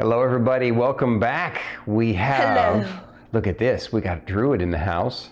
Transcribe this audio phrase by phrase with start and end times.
[0.00, 0.72] Hello, everybody.
[0.72, 1.62] Welcome back.
[1.86, 2.82] We have.
[2.84, 3.00] Hello.
[3.32, 3.92] Look at this.
[3.92, 5.30] We got Druid in the house.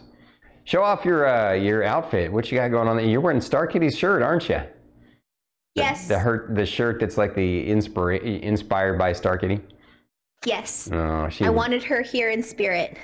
[0.65, 2.33] Show off your uh, your outfit.
[2.33, 2.97] What you got going on?
[2.97, 3.05] there?
[3.07, 4.61] You're wearing Star Kitty's shirt, aren't you?
[5.75, 6.07] Yes.
[6.07, 9.61] The her, the shirt that's like the inspira- inspired by Star Kitty.
[10.45, 10.89] yes.
[10.93, 11.45] Oh, she.
[11.45, 12.97] I wanted her here in spirit.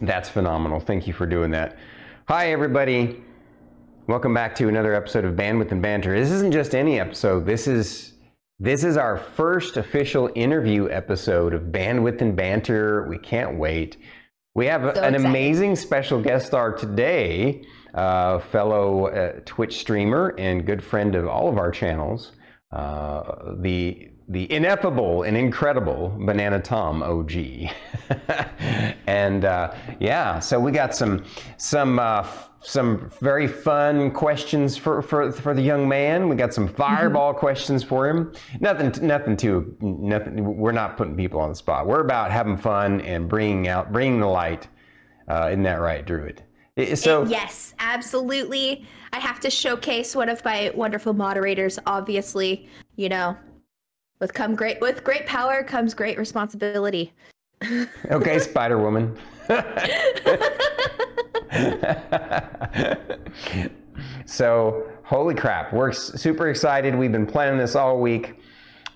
[0.00, 0.80] That's phenomenal.
[0.80, 1.76] Thank you for doing that.
[2.26, 3.22] Hi, everybody.
[4.08, 6.18] Welcome back to another episode of Bandwidth and Banter.
[6.18, 7.46] This isn't just any episode.
[7.46, 8.13] This is
[8.64, 13.06] this is our first official interview episode of Bandwidth and Banter.
[13.06, 13.98] We can't wait.
[14.54, 20.64] We have So an amazing special guest star today, uh, fellow uh, Twitch streamer and
[20.64, 22.32] good friend of all of our channels,
[22.72, 27.32] uh, the the ineffable and incredible Banana Tom OG.
[29.06, 31.22] and uh, yeah, so we got some
[31.58, 32.26] some uh,
[32.64, 36.28] some very fun questions for, for for the young man.
[36.28, 38.32] We got some fireball questions for him.
[38.60, 40.56] Nothing nothing too nothing.
[40.56, 41.86] We're not putting people on the spot.
[41.86, 44.66] We're about having fun and bringing out bringing the light.
[45.28, 46.42] Uh, isn't that right, Druid?
[46.94, 48.86] So yes, absolutely.
[49.12, 51.78] I have to showcase one of my wonderful moderators.
[51.86, 53.36] Obviously, you know,
[54.20, 57.12] with come great with great power comes great responsibility.
[58.10, 59.16] okay, Spider Woman.
[64.26, 66.94] So, holy crap, we're super excited.
[66.94, 68.40] We've been planning this all week,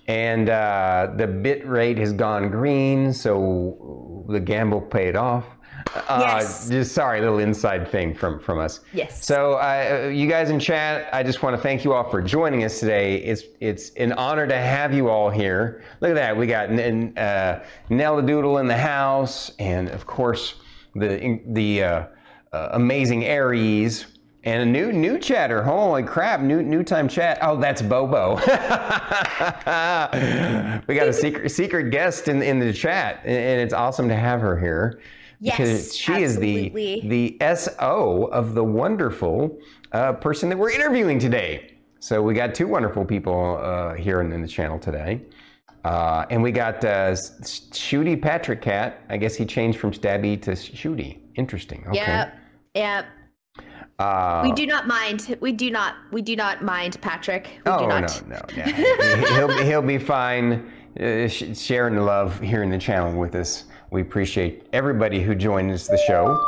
[0.07, 5.45] and uh, the bit rate has gone green, so the gamble paid off.
[5.95, 6.69] Uh, Yes.
[6.69, 8.81] Just sorry, little inside thing from from us.
[8.93, 9.25] Yes.
[9.25, 12.63] So, uh, you guys in chat, I just want to thank you all for joining
[12.63, 13.15] us today.
[13.17, 15.83] It's it's an honor to have you all here.
[16.01, 20.55] Look at that, we got N- uh, Nella Doodle in the house, and of course
[20.95, 22.03] the the uh,
[22.53, 24.05] uh, amazing Aries.
[24.45, 25.61] And a new new chatter.
[25.61, 26.39] Holy crap!
[26.39, 27.39] New new time chat.
[27.41, 28.35] Oh, that's Bobo.
[28.37, 28.41] we
[30.95, 34.57] got a secret secret guest in in the chat, and it's awesome to have her
[34.57, 35.01] here
[35.39, 36.95] Yes, she absolutely.
[36.97, 39.57] is the the SO of the wonderful
[39.93, 41.75] uh, person that we're interviewing today.
[41.99, 45.21] So we got two wonderful people uh, here in, in the channel today.
[45.85, 49.01] Uh, and we got uh, Shooty Patrick Cat.
[49.09, 51.19] I guess he changed from Stabby to Shooty.
[51.35, 51.85] Interesting.
[51.87, 51.95] Okay.
[51.97, 52.35] Yep.
[52.75, 53.05] Yep.
[53.97, 55.37] Uh, We do not mind.
[55.41, 55.95] We do not.
[56.11, 57.61] We do not mind Patrick.
[57.65, 58.27] We oh do no, not.
[58.27, 58.63] no, no.
[58.63, 60.71] He- he'll be, he'll be fine.
[60.99, 63.65] Uh, sharing the love here in the channel with us.
[63.91, 66.39] We appreciate everybody who joins the show.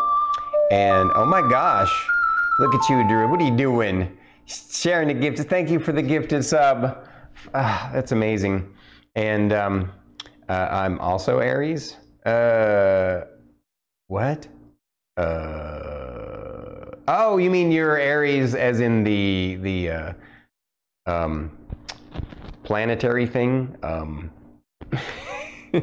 [0.72, 1.91] And oh my gosh,
[2.59, 3.28] look at you, Drew.
[3.28, 4.18] What are you doing?
[4.46, 5.40] Sharing the gift.
[5.50, 7.07] Thank you for the gifted sub.
[7.56, 8.72] Ah, that's amazing.
[9.16, 9.91] And um,
[10.50, 11.97] uh, I'm also Aries.
[12.25, 13.22] Uh,
[14.08, 14.47] what?
[15.18, 20.13] Uh, oh, you mean you're Aries as in the the uh,
[21.08, 21.52] um,
[22.63, 23.75] planetary thing?
[23.81, 24.31] Um,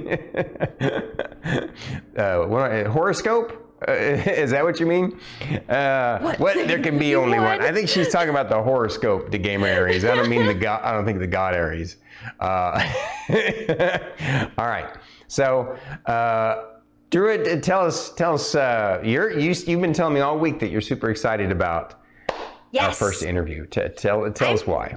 [2.16, 3.64] uh, what, uh, horoscope?
[3.86, 5.18] Uh, is that what you mean?
[5.68, 6.38] Uh, what?
[6.40, 6.68] What?
[6.68, 7.60] There can be only one.
[7.62, 10.04] I think she's talking about the horoscope to gamer Aries.
[10.04, 10.82] I don't mean the god.
[10.82, 11.96] I don't think the god Aries.
[12.40, 12.82] Uh,
[14.58, 14.88] all right.
[15.28, 16.64] So, uh,
[17.10, 18.54] Druid, uh, tell us, tell us.
[18.54, 21.94] Uh, you're you, you've been telling me all week that you're super excited about
[22.80, 23.66] our first interview.
[23.66, 24.96] T- tell tell us why.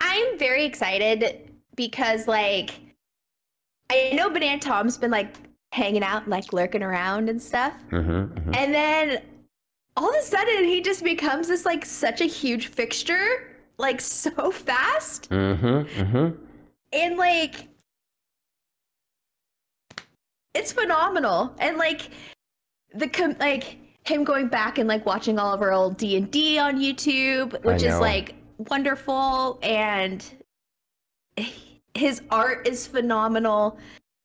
[0.00, 2.72] I'm very excited because like
[3.94, 5.34] I know Banana Tom's been like
[5.72, 7.74] hanging out, like lurking around and stuff.
[7.90, 9.22] Mm-hmm, And then
[9.96, 14.50] all of a sudden he just becomes this like such a huge fixture, like so
[14.50, 15.30] fast.
[15.30, 16.42] mm-hmm, mm-hmm.
[16.92, 17.68] And like
[20.54, 21.54] it's phenomenal.
[21.58, 22.10] And like
[22.94, 26.78] the com- like him going back and like watching all of our old D&D on
[26.78, 30.24] YouTube, which is like wonderful and
[31.94, 33.78] his art is phenomenal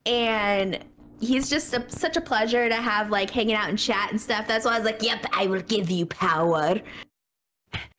[0.06, 0.80] and
[1.20, 4.48] he's just a, such a pleasure to have like hanging out and chat and stuff.
[4.48, 6.80] That's why I was like, "Yep, I will give you power.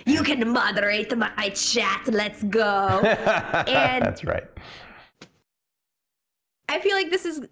[0.07, 2.03] You can moderate my chat.
[2.07, 3.01] Let's go."
[3.69, 4.45] And- That's right.
[6.69, 7.43] I feel like this is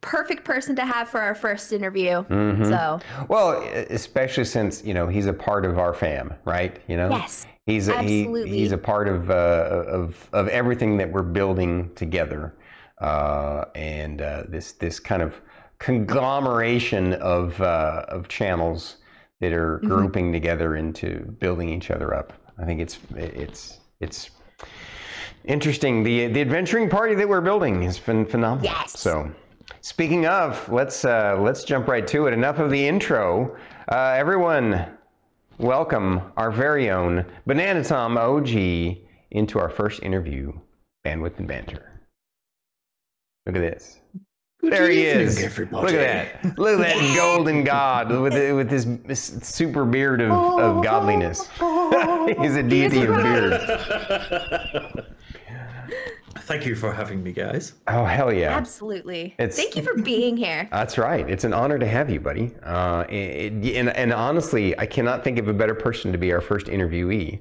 [0.00, 2.22] perfect person to have for our first interview.
[2.24, 2.68] Mhm.
[2.68, 3.60] So, Well,
[3.90, 6.76] especially since you know he's a part of our fam, right?
[6.88, 7.44] You know, yes.
[7.66, 12.54] He's a, he, he's a part of uh, of of everything that we're building together,
[13.00, 15.34] uh, and uh, this this kind of
[15.78, 18.96] conglomeration of uh, of channels
[19.40, 19.88] that are Mm-hmm.
[19.88, 22.32] grouping together into building each other up.
[22.58, 24.30] I think it's it's it's
[25.44, 26.02] interesting.
[26.02, 28.64] The the adventuring party that we're building has been phenomenal.
[28.64, 28.98] Yes.
[28.98, 29.30] So.
[29.82, 32.32] Speaking of, let's uh, let's jump right to it.
[32.32, 33.56] Enough of the intro.
[33.88, 34.84] Uh, everyone,
[35.58, 38.48] welcome our very own Banana Tom OG
[39.30, 40.52] into our first interview,
[41.04, 42.00] Bandwidth and Banter.
[43.46, 44.00] Look at this.
[44.60, 45.42] there he is.
[45.42, 45.86] everybody.
[45.86, 46.58] Look at that.
[46.58, 48.86] Look at that golden god with with his
[49.42, 51.48] super beard of, of godliness.
[52.40, 53.52] He's a deity of beard.
[56.40, 57.74] Thank you for having me, guys.
[57.88, 58.56] Oh hell yeah!
[58.56, 59.34] Absolutely.
[59.38, 60.68] It's- Thank you for being here.
[60.70, 61.28] That's right.
[61.28, 62.52] It's an honor to have you, buddy.
[62.62, 66.40] Uh, it, and, and honestly, I cannot think of a better person to be our
[66.40, 67.40] first interviewee.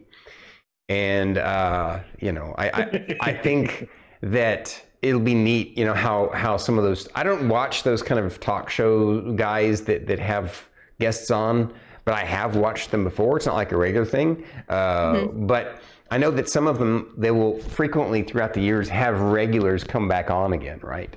[0.89, 3.89] And uh, you know, I, I I think
[4.21, 5.77] that it'll be neat.
[5.77, 9.33] You know how how some of those I don't watch those kind of talk show
[9.33, 10.63] guys that that have
[10.99, 11.73] guests on,
[12.05, 13.37] but I have watched them before.
[13.37, 15.81] It's not like a regular thing, uh, but.
[16.11, 20.07] I know that some of them they will frequently throughout the years have regulars come
[20.07, 21.15] back on again, right?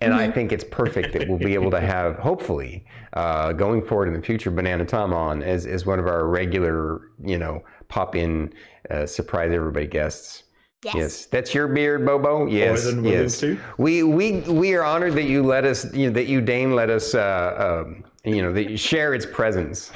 [0.00, 2.84] And I think it's perfect that we'll be able to have, hopefully,
[3.14, 7.10] uh, going forward in the future, Banana Tom on as, as one of our regular,
[7.24, 8.52] you know, pop in,
[8.90, 10.44] uh, surprise everybody guests.
[10.84, 10.94] Yes.
[10.94, 11.26] yes.
[11.26, 12.46] that's your beard, Bobo.
[12.46, 13.40] Yes, than yes.
[13.40, 13.58] to.
[13.78, 16.88] We we we are honored that you let us, you know, that you deign let
[16.88, 19.90] us, uh, um, you know, that you share its presence.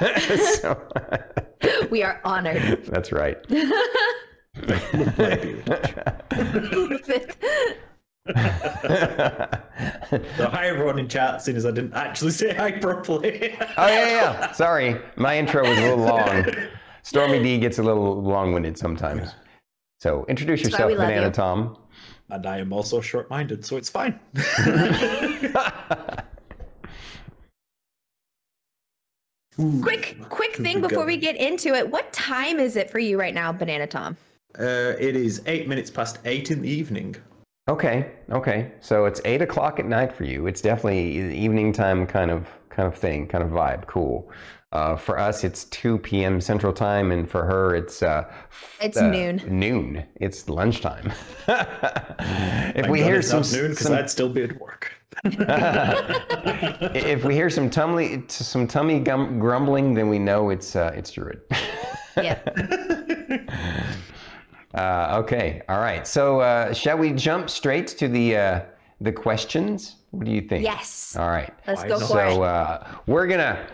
[0.60, 0.80] so,
[1.90, 2.84] We are honored.
[2.86, 3.36] that's right.
[3.50, 3.70] So
[10.50, 13.54] hi everyone in chat, seeing as I didn't actually say hi properly.
[13.76, 14.52] Oh yeah, yeah.
[14.52, 16.46] Sorry, my intro was a little long.
[17.02, 19.30] Stormy D gets a little long-winded sometimes.
[20.00, 21.32] So introduce why yourself, Banana you.
[21.32, 21.76] Tom.
[22.30, 24.18] and I am also short-minded, so it's fine.
[29.82, 31.88] quick, quick thing before we get into it.
[31.90, 34.16] What time is it for you right now, Banana Tom?
[34.58, 37.14] Uh, it is eight minutes past eight in the evening.
[37.68, 38.72] Okay, okay.
[38.80, 40.46] So it's eight o'clock at night for you.
[40.46, 43.86] It's definitely an evening time kind of kind of thing, kind of vibe.
[43.86, 44.30] Cool.
[44.72, 46.40] Uh, for us, it's two p.m.
[46.40, 48.24] Central Time, and for her, it's uh,
[48.80, 49.42] It's uh, noon.
[49.46, 50.04] Noon.
[50.16, 51.12] It's lunchtime.
[51.48, 54.92] if Thank we God hear it's some, not noon because I'd still be at work.
[56.94, 61.10] if we hear some tummy some tummy gum, grumbling, then we know it's uh, it's
[61.12, 61.40] Druid.
[62.16, 62.40] Yeah.
[64.74, 66.06] Uh, okay, all right.
[66.06, 68.60] So uh, shall we jump straight to the uh,
[69.00, 69.96] the questions?
[70.10, 70.62] What do you think?
[70.62, 71.16] Yes.
[71.18, 71.52] All right.
[71.66, 72.00] Let's go not?
[72.00, 72.46] for So it.
[72.46, 73.66] uh, we're gonna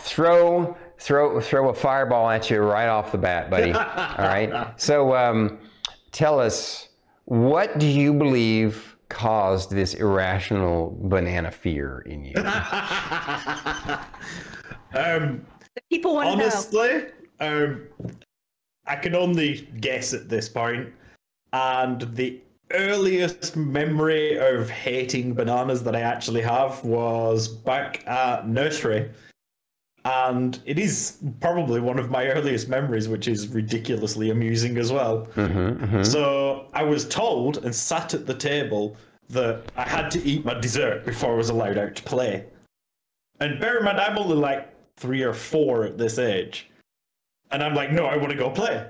[0.00, 3.72] throw throw throw a fireball at you right off the bat, buddy.
[3.72, 4.74] all right.
[4.76, 5.58] So um,
[6.10, 6.88] tell us,
[7.26, 12.34] what do you believe caused this irrational banana fear in you?
[14.94, 15.44] um,
[15.90, 16.42] People want to know.
[16.44, 17.06] honestly,
[17.40, 17.82] um,
[18.86, 20.88] I can only guess at this point,
[21.52, 22.40] and the
[22.72, 29.10] earliest memory of hating bananas that I actually have was back at nursery.
[30.04, 35.26] And it is probably one of my earliest memories, which is ridiculously amusing as well.
[35.34, 36.02] Mm-hmm, mm-hmm.
[36.02, 38.96] So I was told and sat at the table
[39.28, 42.46] that I had to eat my dessert before I was allowed out to play.
[43.40, 46.68] And bear in mind, I'm only like three or four at this age.
[47.50, 48.86] And I'm like, no, I want to go play.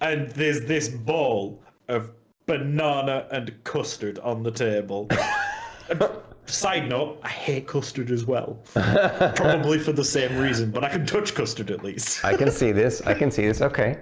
[0.00, 2.10] And there's this bowl of
[2.46, 5.08] banana and custard on the table.
[6.46, 8.58] And Side note, I hate custard as well.
[8.74, 12.24] Probably for the same reason, but I can touch custard at least.
[12.24, 13.00] I can see this.
[13.02, 13.60] I can see this.
[13.62, 13.98] Okay.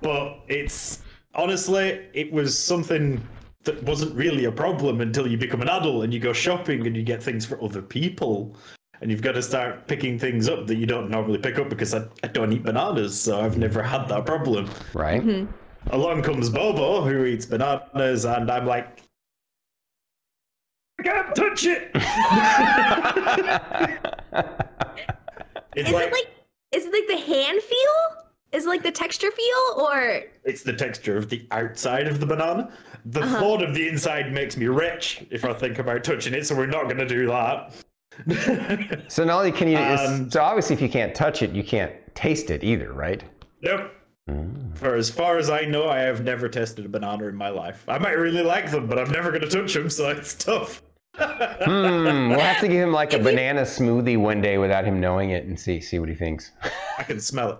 [0.00, 1.02] but it's
[1.34, 3.20] honestly it was something
[3.62, 6.96] that wasn't really a problem until you become an adult and you go shopping and
[6.96, 8.56] you get things for other people
[9.00, 11.94] and you've got to start picking things up that you don't normally pick up because
[11.94, 15.22] I, I don't eat bananas so i've never had that problem Right.
[15.22, 15.52] Mm-hmm.
[15.92, 19.02] along comes bobo who eats bananas and i'm like i
[21.02, 21.90] can't touch it
[25.76, 26.28] it's Is like, it like
[26.72, 28.24] is it like the hand feel?
[28.52, 32.26] Is it like the texture feel or it's the texture of the outside of the
[32.26, 32.72] banana.
[33.06, 33.38] The Uh-huh.
[33.40, 36.66] thought of the inside makes me rich if I think about touching it, so we're
[36.66, 37.72] not going to do that.
[39.08, 41.92] So not only can you, Um, so obviously if you can't touch it, you can't
[42.14, 43.22] taste it either, right?
[43.62, 43.92] nope.
[44.28, 44.76] Mm.
[44.76, 47.84] For as far as I know, I have never tested a banana in my life.
[47.88, 50.82] I might really like them, but I'm never going to touch them, so it's tough.
[51.64, 52.30] Hmm.
[52.30, 55.44] We'll have to give him like a banana smoothie one day without him knowing it
[55.44, 56.52] and see see what he thinks.
[56.98, 57.58] I can smell it.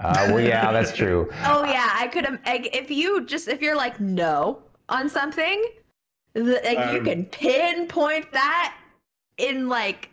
[0.00, 1.28] Uh, well, yeah, that's true.
[1.44, 5.64] Oh yeah, I could have if you just if you're like no on something,
[6.34, 8.76] th- like you Um, can pinpoint that
[9.38, 10.10] in like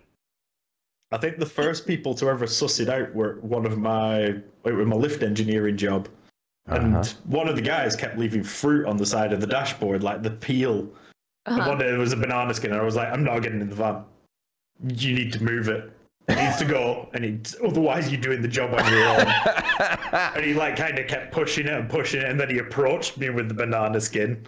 [1.12, 4.20] I think the first people to ever suss it out were one of my
[4.66, 6.10] it was my lift engineering job,
[6.68, 7.04] and Uh-huh.
[7.26, 10.32] one of the guys kept leaving fruit on the side of the dashboard, like the
[10.32, 10.88] peel.
[11.46, 11.70] And uh-huh.
[11.70, 13.70] one day there was a banana skin, and I was like, I'm not getting in
[13.70, 14.04] the van.
[14.84, 15.92] You need to move it.
[16.28, 19.28] It needs to go, and it, otherwise you're doing the job on your own.
[20.36, 23.18] and he like kind of kept pushing it and pushing it, and then he approached
[23.18, 24.44] me with the banana skin,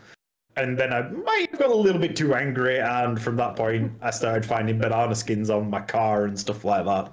[0.55, 3.91] and then I might have got a little bit too angry, and from that point,
[4.01, 7.11] I started finding banana skins on my car and stuff like that.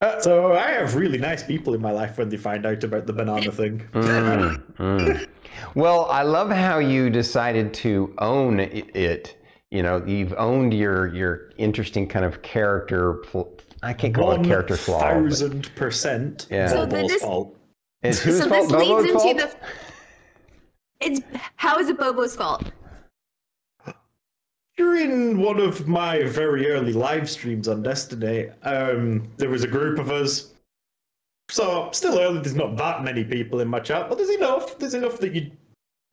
[0.00, 3.06] Uh, So I have really nice people in my life when they find out about
[3.06, 3.88] the banana thing.
[3.92, 5.28] Mm, mm.
[5.74, 9.36] Well, I love how you decided to own it.
[9.70, 13.14] You know, you've owned your your interesting kind of character.
[13.14, 13.52] Pl-
[13.82, 15.00] I can't call it character flaw.
[15.00, 16.68] but thousand percent Yeah.
[16.68, 17.56] So Bobo's this- fault.
[18.02, 18.68] It's whose so fault?
[18.68, 19.56] this leads Bobo's into the.
[21.00, 21.20] It's
[21.56, 22.70] how is it Bobo's fault?
[24.76, 29.98] During one of my very early live streams on Destiny, um, there was a group
[30.00, 30.52] of us.
[31.48, 34.78] So still early, there's not that many people in my chat, but there's enough.
[34.78, 35.50] There's enough that you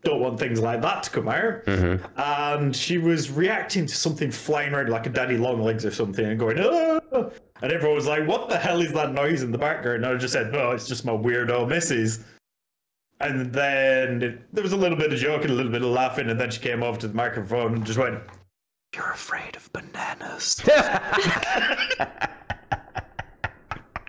[0.03, 1.63] don't want things like that to come out.
[1.65, 2.01] Mhm.
[2.17, 6.25] And she was reacting to something flying around like a daddy long legs or something
[6.25, 7.29] and going, ah!
[7.61, 10.03] And everyone was like, what the hell is that noise in the background?
[10.03, 12.23] And I just said, no, it's just my weirdo missus.
[13.19, 16.31] And then it, there was a little bit of joking, a little bit of laughing,
[16.31, 18.19] and then she came over to the microphone and just went,
[18.95, 20.59] You're afraid of bananas.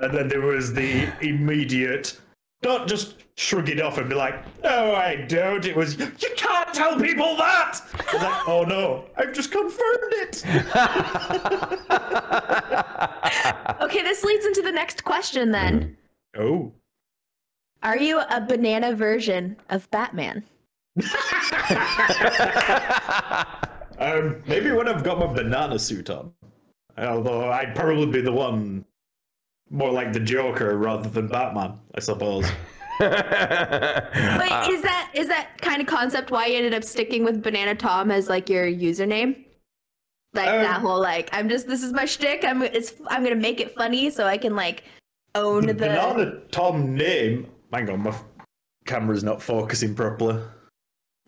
[0.02, 2.20] and then there was the immediate,
[2.64, 5.64] not just shrug it off and be like, No, I don't.
[5.64, 7.80] It was, You can't tell people that.
[8.12, 10.44] Like, Oh no, I've just confirmed it.
[13.80, 15.96] Okay, this leads into the next question then.
[16.38, 16.72] Oh.
[17.82, 20.44] Are you a banana version of Batman?
[23.98, 26.32] Um, maybe when I've got my banana suit on.
[26.98, 28.84] Although I'd probably be the one
[29.72, 32.44] more like the Joker rather than Batman, I suppose.
[33.00, 37.42] Wait, Uh, is that is that kind of concept why you ended up sticking with
[37.42, 39.44] Banana Tom as like your username?
[40.34, 42.44] Like that Um, whole like I'm just this is my shtick.
[42.44, 44.84] I'm it's I'm gonna make it funny so I can like
[45.34, 45.86] own The the.
[45.86, 47.48] banana Tom name.
[47.72, 48.24] Hang on, my f-
[48.86, 50.40] camera's not focusing properly.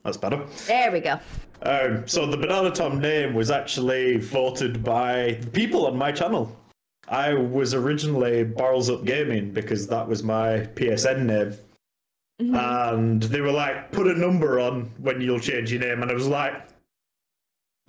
[0.04, 0.44] That's better.
[0.66, 1.18] There we go.
[1.62, 6.54] Um, so the Banana Tom name was actually voted by the people on my channel.
[7.14, 11.54] I was originally Barrels Up Gaming because that was my PSN name.
[12.42, 12.56] Mhm.
[12.58, 16.02] and they were like, put a number on when you'll change your name.
[16.02, 16.54] And I was like,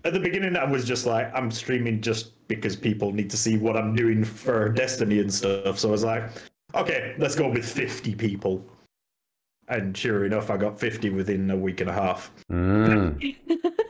[0.03, 3.57] at the beginning, I was just like, I'm streaming just because people need to see
[3.57, 5.79] what I'm doing for Destiny and stuff.
[5.79, 6.29] So I was like,
[6.75, 8.63] okay, let's go with 50 people.
[9.67, 12.31] And sure enough, I got 50 within a week and a half.
[12.51, 13.35] Mm,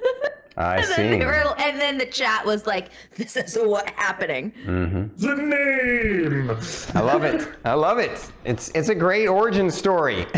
[0.57, 1.19] I and, then see.
[1.19, 6.49] they were, and then the chat was like, "This is what happening." hmm The name!
[6.93, 7.47] I love it.
[7.65, 8.31] I love it.
[8.45, 10.25] It's it's a great origin story.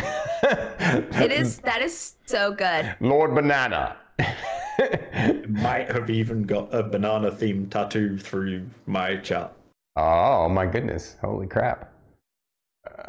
[1.20, 2.96] It is that is so good.
[3.02, 3.98] Lord Banana.
[5.50, 9.52] Might have even got a banana themed tattoo through my chat.
[9.96, 11.18] oh my goodness!
[11.20, 11.92] Holy crap!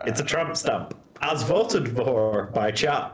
[0.06, 3.12] It's a tramp stamp, as voted for by chat.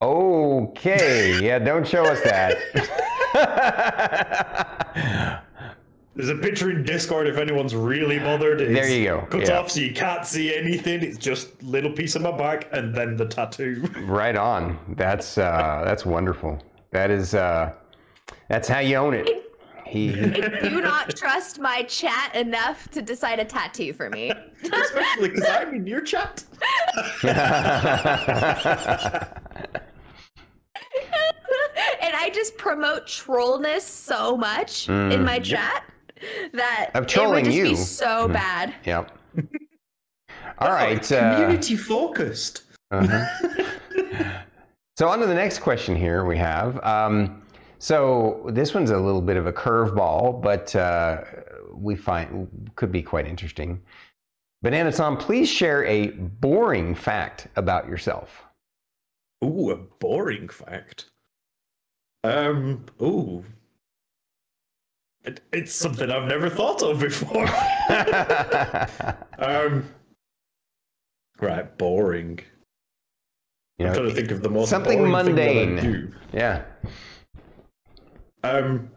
[0.00, 2.56] Okay, yeah, don't show us that.
[6.14, 8.60] There's a picture in Discord if anyone's really bothered.
[8.60, 9.58] It's There you go, Cut yeah.
[9.58, 11.02] off so you can't see anything.
[11.02, 13.88] It's just little piece of my back and then the tattoo.
[14.02, 14.78] right on.
[14.96, 16.62] That's uh, that's wonderful.
[16.90, 17.72] That is uh,
[18.48, 19.48] that's how you own it.
[19.86, 24.32] He, he Do not trust my chat enough to decide a tattoo for me.
[24.62, 26.44] Especially because I'm in your chat.
[32.32, 35.60] And I just promote trollness so much in my Mm, yep.
[35.60, 35.84] chat
[36.54, 37.64] that Of it trolling would just you.
[37.70, 38.32] be so Mm.
[38.32, 38.74] bad.
[38.84, 39.18] yep.
[40.58, 41.10] All right.
[41.12, 42.62] Uh, Community focused.
[42.90, 43.26] uh-huh.
[44.98, 46.78] So on to the next question here we have.
[46.84, 47.42] Um,
[47.78, 51.24] so this one's a little bit of a curveball, but uh,
[51.72, 53.80] we find could be quite interesting.
[54.60, 58.42] Banana Tom, please share a boring fact about yourself.
[59.42, 61.06] Ooh, a boring fact.
[62.24, 63.44] Um, ooh.
[65.24, 67.46] It, it's something I've never thought of before.
[69.38, 69.88] um,
[71.40, 72.40] right, boring.
[73.78, 76.14] You I'm trying to think of the most something boring thing that I mundane.
[76.32, 76.62] yeah.
[78.42, 78.90] Um.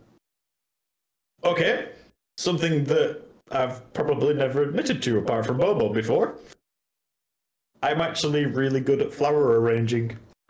[1.44, 1.89] Okay,
[2.38, 6.36] something that I've probably never admitted to apart from Bobo before.
[7.84, 10.17] I'm actually really good at flower arranging.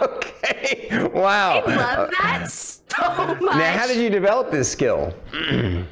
[0.00, 0.29] okay.
[1.14, 1.62] Wow.
[1.66, 3.56] I love that so much.
[3.56, 5.14] Now, how did you develop this skill?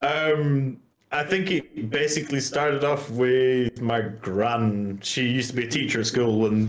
[0.00, 5.00] Um, I think it basically started off with my gran.
[5.02, 6.68] She used to be a teacher at school, and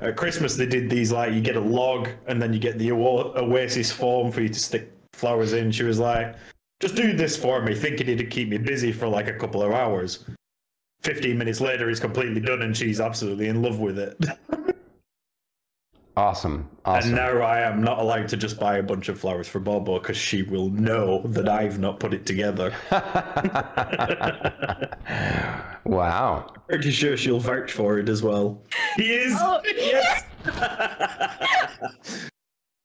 [0.00, 2.92] at Christmas they did these like you get a log, and then you get the
[2.92, 5.72] Oa- Oasis foam for you to stick flowers in.
[5.72, 6.36] She was like,
[6.78, 9.72] "Just do this for me," thinking it'd keep me busy for like a couple of
[9.72, 10.24] hours.
[11.02, 14.16] Fifteen minutes later, it's completely done, and she's absolutely in love with it.
[16.20, 16.68] Awesome.
[16.84, 19.98] And now I am not allowed to just buy a bunch of flowers for Bobo
[19.98, 22.74] because she will know that I've not put it together.
[25.86, 26.52] wow.
[26.68, 28.60] Pretty sure she'll vouch for it as well.
[28.96, 29.34] He is.
[29.40, 30.26] Oh, yes.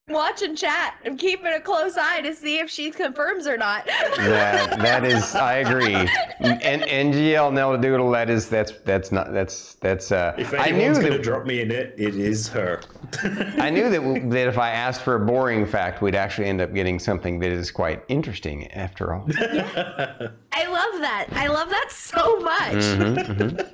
[0.07, 0.97] Watching chat.
[1.03, 3.87] I'm keeping a close eye to see if she confirms or not.
[3.87, 5.95] That that is I agree.
[6.39, 10.75] And NGL Nelda Doodle, that is that's that's not that's that's uh if I knew
[10.75, 12.81] anyone's going to that drop me in it, it is her.
[13.57, 16.71] I knew that that if I asked for a boring fact, we'd actually end up
[16.71, 19.27] getting something that is quite interesting after all.
[19.41, 20.27] Yeah.
[20.51, 21.29] I love that.
[21.31, 22.73] I love that so much.
[22.73, 23.73] Mhm, mhm.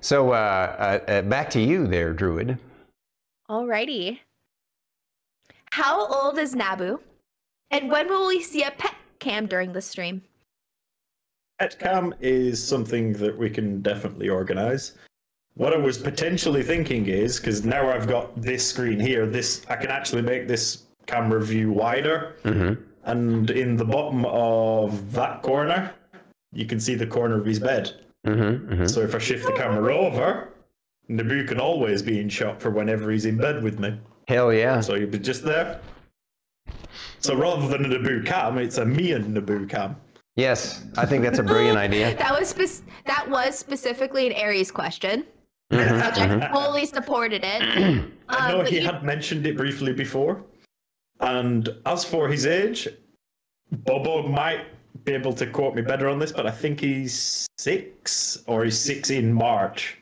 [0.00, 0.32] So uh,
[1.06, 2.58] uh, uh, back to you there, Druid.
[3.50, 4.20] Alrighty.
[5.74, 7.00] How old is Naboo?
[7.72, 10.22] And when will we see a pet cam during the stream?
[11.58, 14.92] Pet cam is something that we can definitely organize.
[15.54, 19.74] What I was potentially thinking is because now I've got this screen here, this I
[19.74, 22.80] can actually make this camera view wider, Mm-hmm.
[23.06, 25.92] and in the bottom of that corner,
[26.52, 27.90] you can see the corner of his bed.
[28.24, 28.72] Mm-hmm.
[28.72, 28.86] mm-hmm.
[28.86, 30.50] So if I shift the camera over,
[31.10, 33.98] Naboo can always be in shot for whenever he's in bed with me.
[34.28, 34.80] Hell yeah.
[34.80, 35.80] So he'll be just there.
[37.20, 39.96] So rather than a Naboo cam, it's a me and Naboo cam.
[40.36, 42.16] Yes, I think that's a brilliant idea.
[42.16, 45.24] That was spec- that was specifically an Aries question,
[45.72, 47.62] Mhm, which I fully supported it.
[48.28, 50.42] I Um, know but he you- had mentioned it briefly before.
[51.20, 52.88] And as for his age,
[53.70, 54.66] Bobo might
[55.04, 58.78] be able to quote me better on this, but I think he's six or he's
[58.78, 59.98] six in March.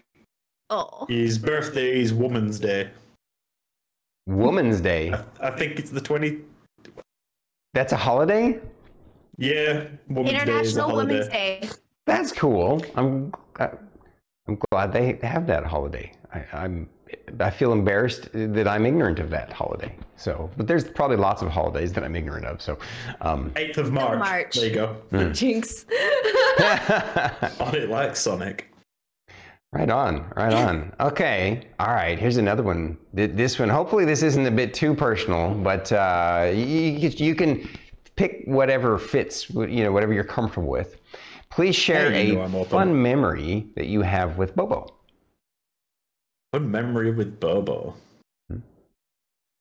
[0.71, 2.89] Oh, His birthday is Woman's Day.
[4.27, 5.13] Woman's Day.
[5.41, 6.39] I think it's the 20.
[7.75, 8.61] That's a holiday.
[9.39, 11.13] Yeah, Woman's Day is a International holiday.
[11.15, 11.69] Women's Day.
[12.07, 12.85] That's cool.
[12.97, 13.71] I'm I,
[14.47, 16.13] I'm glad they have that holiday.
[16.35, 16.89] I, I'm
[17.41, 19.95] I feel embarrassed that I'm ignorant of that holiday.
[20.17, 22.63] So, but there's probably lots of holidays that I'm ignorant of.
[22.63, 22.79] So,
[23.21, 24.19] um, 8th of March.
[24.19, 24.55] March.
[24.57, 24.87] There you go.
[25.11, 25.33] Hmm.
[25.33, 25.85] Jinx.
[27.61, 28.72] On it like Sonic.
[29.73, 30.93] Right on, right on.
[31.01, 32.19] Okay, all right.
[32.19, 32.97] Here's another one.
[33.13, 33.69] This one.
[33.69, 37.69] Hopefully, this isn't a bit too personal, but uh, you, you can
[38.17, 39.51] pick whatever fits.
[39.51, 40.99] You know, whatever you're comfortable with.
[41.51, 44.87] Please share Hey, you know a fun memory that you have with Bobo.
[46.55, 47.95] Good memory with Bobo.
[48.49, 48.59] Hmm.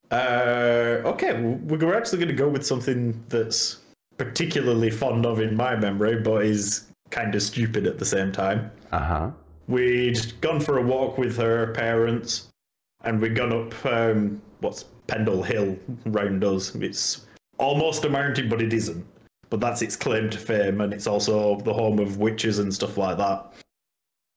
[0.10, 3.80] Uh, okay, we're actually going to go with something that's
[4.18, 8.72] particularly fond of in my memory, but is kind of stupid at the same time.
[8.94, 9.32] Uh huh.
[9.68, 12.50] We'd gone for a walk with her parents,
[13.04, 16.76] and we'd gone up um, what's Pendle Hill round us.
[16.76, 17.26] It's
[17.58, 19.06] almost a mountain, but it isn't.
[19.50, 22.98] But that's its claim to fame, and it's also the home of witches and stuff
[22.98, 23.54] like that.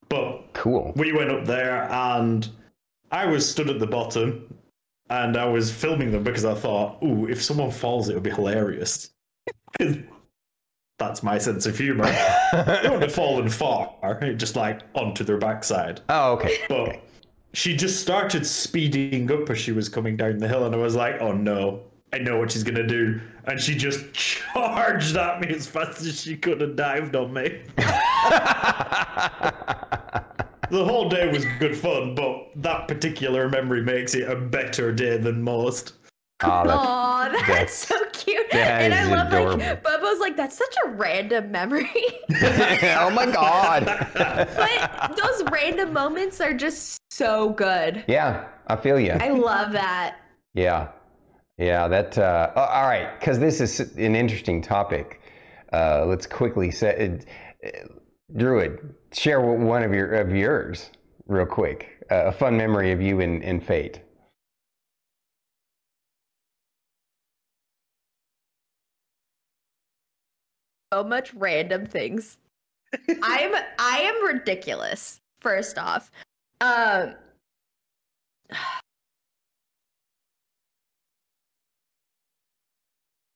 [0.09, 0.93] But Cool.
[0.97, 2.49] we went up there and
[3.11, 4.53] I was stood at the bottom
[5.11, 8.31] and I was filming them because I thought, ooh, if someone falls, it would be
[8.31, 9.11] hilarious.
[10.99, 12.05] 'Cause That's my sense of humor.
[12.53, 13.91] They wouldn't have fallen far,
[14.37, 16.01] just like onto their backside.
[16.09, 16.59] oh, okay.
[16.69, 17.01] But
[17.53, 20.95] she just started speeding up as she was coming down the hill, and I was
[20.95, 21.81] like, oh no,
[22.13, 23.21] I know what she's gonna do.
[23.47, 27.63] And she just charged at me as fast as she could and dived on me.
[30.71, 35.19] The whole day was good fun, but that particular memory makes it a better day
[35.19, 35.93] than most.
[36.43, 36.65] Oh,
[37.29, 38.51] that's, that's, that's- so cute.
[38.53, 39.59] that and I love adorable.
[39.59, 41.91] like Bobo's like that's such a random memory.
[42.43, 43.85] oh my god.
[44.15, 48.05] but those random moments are just so good.
[48.09, 49.13] yeah, I feel you.
[49.13, 50.17] I love that.
[50.55, 50.89] Yeah,
[51.59, 51.89] yeah.
[51.89, 52.17] That.
[52.19, 55.21] Uh, oh, all right, because this is an interesting topic.
[55.73, 57.19] Uh, let's quickly say,
[57.65, 57.69] uh,
[58.37, 60.91] Druid, share one of your of yours
[61.27, 62.05] real quick.
[62.11, 64.01] Uh, a fun memory of you in, in Fate.
[70.95, 72.39] So much random things.
[73.25, 75.21] I'm I am ridiculous.
[75.41, 76.13] First off,
[76.61, 77.17] um,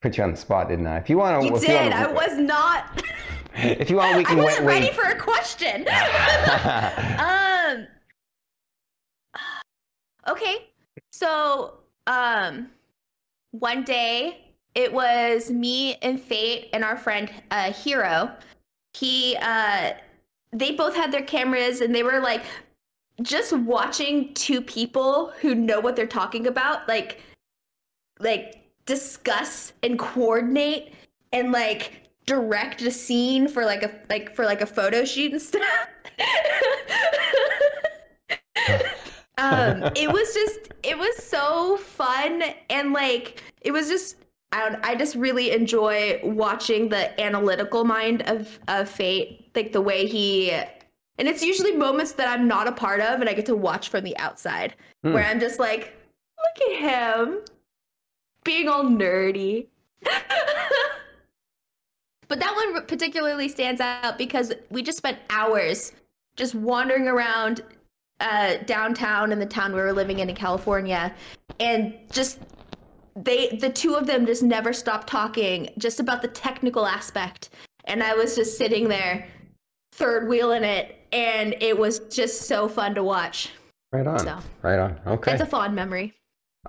[0.01, 0.99] Put you on the spot, didn't I?
[0.99, 1.68] If you want to, you did.
[1.68, 3.05] You I wanna, was not.
[3.57, 4.38] If you want, we can.
[4.38, 4.75] I wasn't wait.
[4.75, 4.94] ready wait.
[4.94, 5.85] for a question.
[7.18, 7.88] um.
[10.29, 10.68] Okay,
[11.11, 12.68] so um,
[13.51, 14.47] one day
[14.78, 18.30] it was me and Fate and our friend uh, Hero.
[18.94, 19.94] He uh,
[20.52, 22.44] they both had their cameras and they were like
[23.20, 27.20] just watching two people who know what they're talking about, like
[28.20, 30.94] like discuss and coordinate
[31.32, 35.42] and like direct a scene for like a like for like a photo shoot and
[35.42, 35.88] stuff.
[39.38, 44.16] Um, it was just, it was so fun, and like, it was just,
[44.52, 49.80] I don't, I just really enjoy watching the analytical mind of of Fate, like the
[49.80, 53.46] way he, and it's usually moments that I'm not a part of, and I get
[53.46, 55.12] to watch from the outside, Hmm.
[55.12, 55.94] where I'm just like,
[56.38, 57.40] look at him,
[58.44, 59.66] being all nerdy.
[62.28, 65.92] but that one particularly stands out because we just spent hours
[66.37, 67.62] just wandering around
[68.20, 71.14] uh, downtown in the town we were living in in California,
[71.61, 72.38] and just
[73.24, 77.50] they the two of them just never stopped talking just about the technical aspect,
[77.85, 79.28] and I was just sitting there,
[79.92, 83.50] third wheeling it, and it was just so fun to watch.
[83.92, 84.18] Right on.
[84.18, 84.38] So.
[84.62, 84.98] Right on.
[85.07, 85.33] Okay.
[85.33, 86.12] It's a fond memory.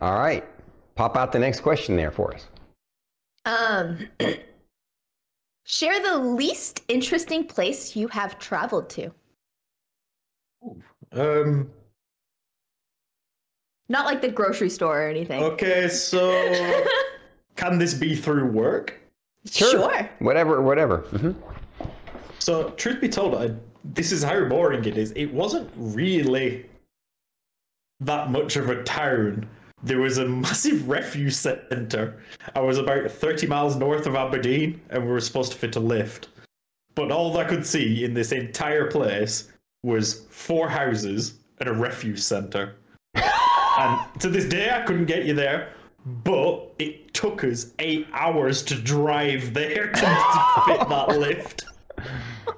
[0.02, 0.46] All right.
[0.96, 2.48] Pop out the next question there for us.
[3.46, 4.08] Um,
[5.66, 9.12] share the least interesting place you have traveled to.
[10.64, 10.82] Ooh,
[11.14, 11.70] Um.
[13.90, 15.42] Not like the grocery store or anything.
[15.44, 16.32] Okay, so
[17.56, 19.00] can this be through work?
[19.50, 20.08] Sure.
[20.20, 20.62] Whatever.
[20.62, 21.00] Whatever.
[21.00, 21.32] hmm
[22.38, 23.52] So, truth be told, I,
[23.84, 25.12] this is how boring it is.
[25.14, 26.70] It wasn't really
[28.02, 29.48] that much of a town.
[29.82, 32.22] There was a massive refuse centre.
[32.54, 35.80] I was about 30 miles north of Aberdeen, and we were supposed to fit a
[35.80, 36.30] lift.
[36.96, 39.52] But all I could see in this entire place
[39.84, 42.76] was four houses and a refuse centre.
[43.80, 45.74] And to this day, I couldn't get you there.
[46.24, 51.66] But it took us eight hours to drive there to, to fit that lift.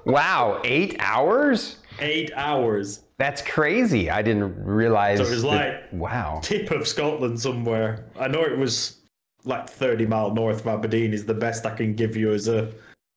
[0.04, 0.60] Wow.
[0.64, 1.76] Eight hours.
[1.98, 3.00] Eight hours.
[3.18, 4.10] That's crazy.
[4.10, 5.18] I didn't realize.
[5.18, 6.40] So it was that- wow.
[6.42, 8.06] Tip of Scotland somewhere.
[8.18, 8.98] I know it was
[9.44, 12.72] like 30 mile north of Aberdeen is the best I can give you as a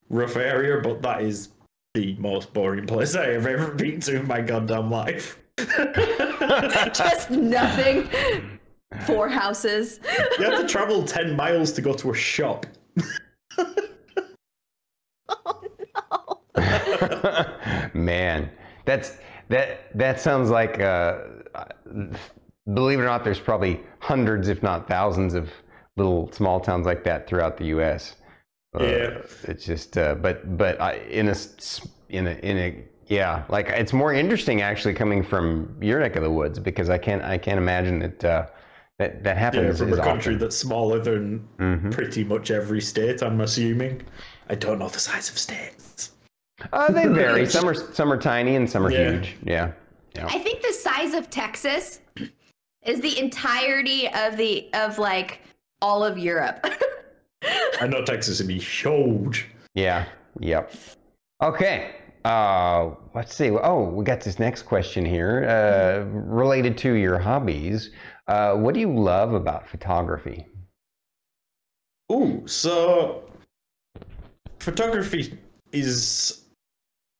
[0.09, 1.49] rough area, but that is
[1.93, 5.39] the most boring place I have ever been to in my goddamn life.
[6.93, 8.09] Just nothing.
[9.05, 9.99] Four houses.
[10.39, 12.65] You have to travel 10 miles to go to a shop.
[15.29, 15.61] Oh
[16.57, 17.47] no.
[17.93, 18.49] Man,
[18.85, 19.17] that's
[19.49, 21.19] that that sounds like uh,
[22.73, 25.49] believe it or not, there's probably hundreds, if not thousands, of
[25.97, 28.15] little small towns like that throughout the U.S.
[28.79, 29.21] Uh, Yeah.
[29.43, 33.69] it's just, uh, but but I, in a s- in a in a yeah, like
[33.69, 37.37] it's more interesting actually coming from your neck of the woods because I can't I
[37.37, 38.47] can't imagine that uh,
[38.99, 40.39] that that Yeah, happens from as a country often.
[40.39, 41.91] that's smaller than Mhm.
[41.91, 44.01] pretty much every state, I'm assuming.
[44.49, 46.11] I don't know the size of states.
[46.73, 47.45] Uh, they vary.
[47.45, 49.11] some are some are tiny and some are Yeah.
[49.11, 49.35] huge.
[49.43, 49.71] Yeah.
[50.15, 50.27] Yeah.
[50.27, 51.99] I think the size of Texas
[52.83, 55.41] is the entirety of the of like
[55.81, 56.65] all of Europe.
[57.81, 59.47] I know Texas would be huge.
[59.75, 60.05] Yeah.
[60.39, 60.73] Yep.
[61.43, 61.91] Okay.
[62.25, 63.51] Uh, let's see.
[63.51, 67.91] Oh, we got this next question here uh, related to your hobbies.
[68.27, 70.47] Uh, what do you love about photography?
[72.11, 73.29] Ooh, so
[74.57, 75.37] photography
[75.71, 76.45] is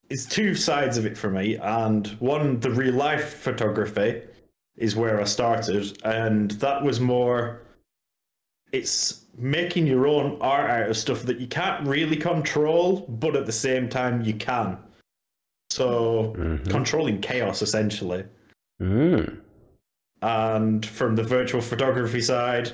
[0.10, 4.24] is two sides of it for me, and one, the real life photography,
[4.76, 7.62] is where I started, and that was more.
[8.72, 13.46] It's making your own art out of stuff that you can't really control, but at
[13.46, 14.80] the same time you can.
[15.69, 16.69] So Mhm.
[16.69, 18.23] controlling chaos essentially.
[18.82, 19.38] Mm.
[20.21, 22.71] And from the virtual photography side,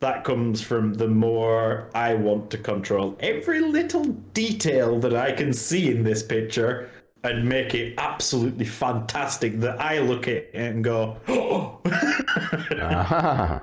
[0.00, 5.52] that comes from the more I want to control every little detail that I can
[5.52, 6.88] see in this picture
[7.22, 11.78] and make it absolutely fantastic that I look at it and go, oh.
[12.80, 13.60] Ah,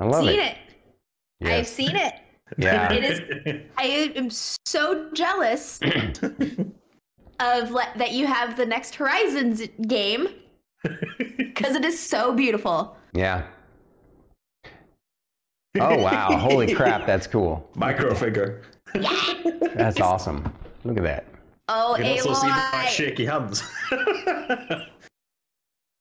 [0.00, 0.56] I love seen it.
[1.40, 1.48] it.
[1.48, 2.14] I've seen it.
[2.56, 2.90] Yeah.
[2.92, 3.62] It is.
[3.76, 3.84] I
[4.16, 5.80] am so jealous
[7.40, 10.28] of le- that you have the next Horizons game
[11.36, 12.96] because it is so beautiful.
[13.12, 13.44] Yeah.
[15.80, 16.36] Oh wow!
[16.36, 17.06] Holy crap!
[17.06, 17.68] That's cool.
[17.76, 18.62] Micro figure.
[19.74, 20.50] That's awesome.
[20.84, 21.26] Look at that.
[21.68, 23.60] Oh, You can also see my shaky hands.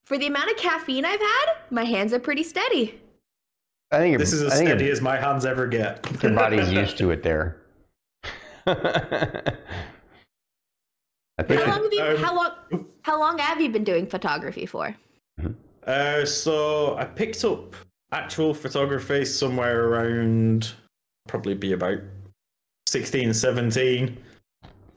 [0.06, 2.98] For the amount of caffeine I've had, my hands are pretty steady.
[3.92, 6.08] I think this is as I think steady as my hands ever get.
[6.24, 7.58] your body's used to it there.
[11.38, 12.02] I think How long have you?
[12.04, 12.86] Um, how long?
[13.04, 14.96] How long have you been doing photography for?
[15.86, 17.76] Uh, so I picked up
[18.12, 20.74] actual photography somewhere around
[21.28, 22.00] probably be about
[22.88, 24.18] 16, 17.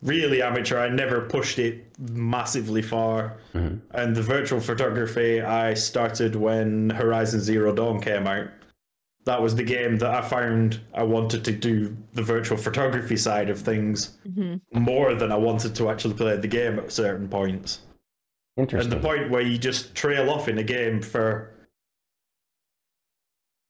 [0.02, 0.78] Really amateur.
[0.78, 3.36] I never pushed it massively far.
[3.54, 3.80] Mhm.
[3.90, 8.48] And the virtual photography I started when Horizon Zero Dawn came out.
[9.24, 13.50] That was the game that I found I wanted to do the virtual photography side
[13.50, 14.82] of things Mm-hmm.
[14.82, 17.80] more than I wanted to actually play the game at certain points.
[18.56, 21.50] And the point where you just trail off in a game for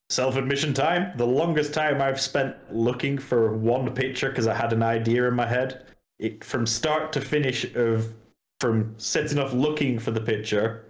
[0.09, 4.73] self admission time, the longest time I've spent looking for one picture because I had
[4.73, 5.87] an idea in my head,
[6.19, 8.13] it from start to finish of
[8.61, 10.85] from setting off looking for the picture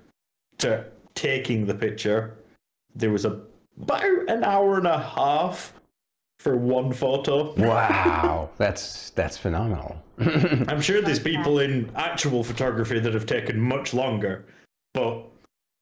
[0.59, 2.37] to taking the picture,
[2.95, 3.25] there was
[3.83, 5.73] about an hour and a half
[6.39, 7.53] for one photo.
[7.55, 10.03] wow, that's that's phenomenal.
[10.19, 14.45] I'm sure there's people in actual photography that have taken much longer,
[14.95, 15.25] but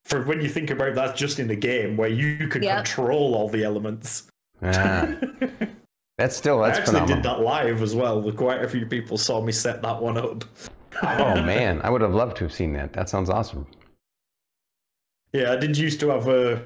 [0.04, 2.76] for when you think about that just in a game where you can Yep.
[2.84, 4.28] control all the elements.
[4.62, 5.08] Ah,
[6.18, 7.16] that's still I that's actually phenomenal.
[7.16, 8.32] did that live as well.
[8.32, 10.44] Quite a few people saw me set that one up.
[11.02, 12.92] Oh man, I would have loved to have seen that.
[12.92, 13.66] That sounds awesome.
[15.32, 16.62] Yeah, I did used to have a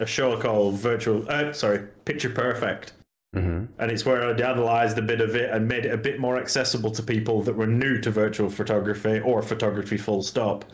[0.00, 2.94] a show called Virtual uh, sorry, Picture Perfect.
[3.34, 6.18] hmm And it's where I'd analysed a bit of it and made it a bit
[6.18, 10.64] more accessible to people that were new to virtual photography or photography full stop.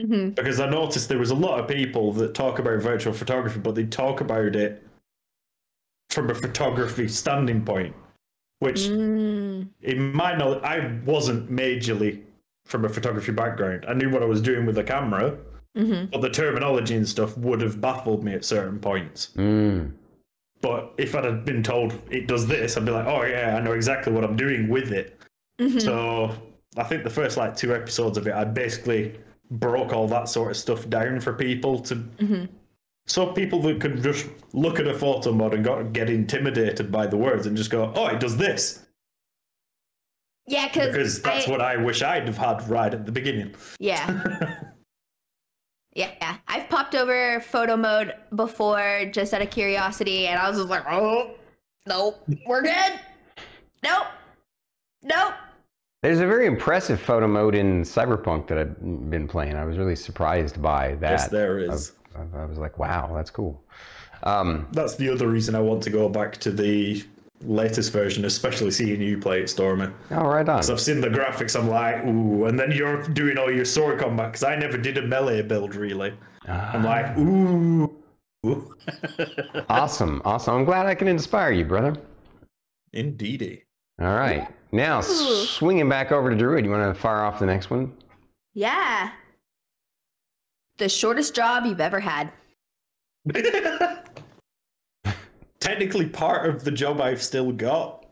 [0.00, 3.58] hmm because I noticed there was a lot of people that talk about virtual photography,
[3.58, 4.84] but they talk about it
[6.10, 7.94] from a photography standing point,
[8.60, 9.68] which Mm.
[9.82, 12.22] in my knowledge, I wasn't majorly
[12.64, 13.84] from a photography background.
[13.88, 15.36] I knew what I was doing with the camera,
[15.76, 19.30] hmm but the terminology and stuff would have baffled me at certain points.
[19.36, 19.92] Mm.
[20.60, 23.60] But if I'd have been told it does this, I'd be like, oh yeah, I
[23.60, 25.20] know exactly what I'm doing with it.
[25.60, 26.34] hmm So
[26.76, 29.18] I think the first like two episodes of it, I basically
[29.52, 32.44] broke all that sort of stuff down for people to, hmm
[33.06, 37.06] so people that could just look at a photo mod and got, get intimidated by
[37.06, 38.84] the words and just go, oh, it does this,
[40.46, 43.54] Yeah, cause because that's I, what I wish I'd have had right at the beginning.
[43.78, 44.56] Yeah.
[45.98, 46.36] Yeah, yeah.
[46.46, 50.84] I've popped over photo mode before just out of curiosity, and I was just like,
[50.88, 51.32] oh,
[51.88, 53.00] nope, we're good.
[53.82, 54.06] Nope,
[55.02, 55.34] nope.
[56.04, 59.56] There's a very impressive photo mode in Cyberpunk that I've been playing.
[59.56, 61.10] I was really surprised by that.
[61.10, 61.94] yes, there is.
[62.14, 63.60] I, I was like, wow, that's cool.
[64.22, 67.02] Um, That's the other reason I want to go back to the
[67.42, 69.88] latest version, especially seeing you play it, Stormy.
[70.10, 70.62] oh, right on.
[70.62, 73.98] So I've seen the graphics, I'm like, ooh, and then you're doing all your sword
[74.00, 76.14] combat because I never did a melee build really.
[76.46, 77.94] I'm Ah, like, ooh.
[79.68, 80.54] awesome, awesome.
[80.56, 81.94] I'm glad I can inspire you, brother.
[82.92, 83.64] Indeedy.
[84.00, 84.48] All right.
[84.72, 85.44] Now, Ooh.
[85.44, 87.92] swinging back over to Druid, you want to fire off the next one?
[88.54, 89.10] Yeah.
[90.78, 92.30] The shortest job you've ever had.
[95.60, 98.06] Technically, part of the job I've still got.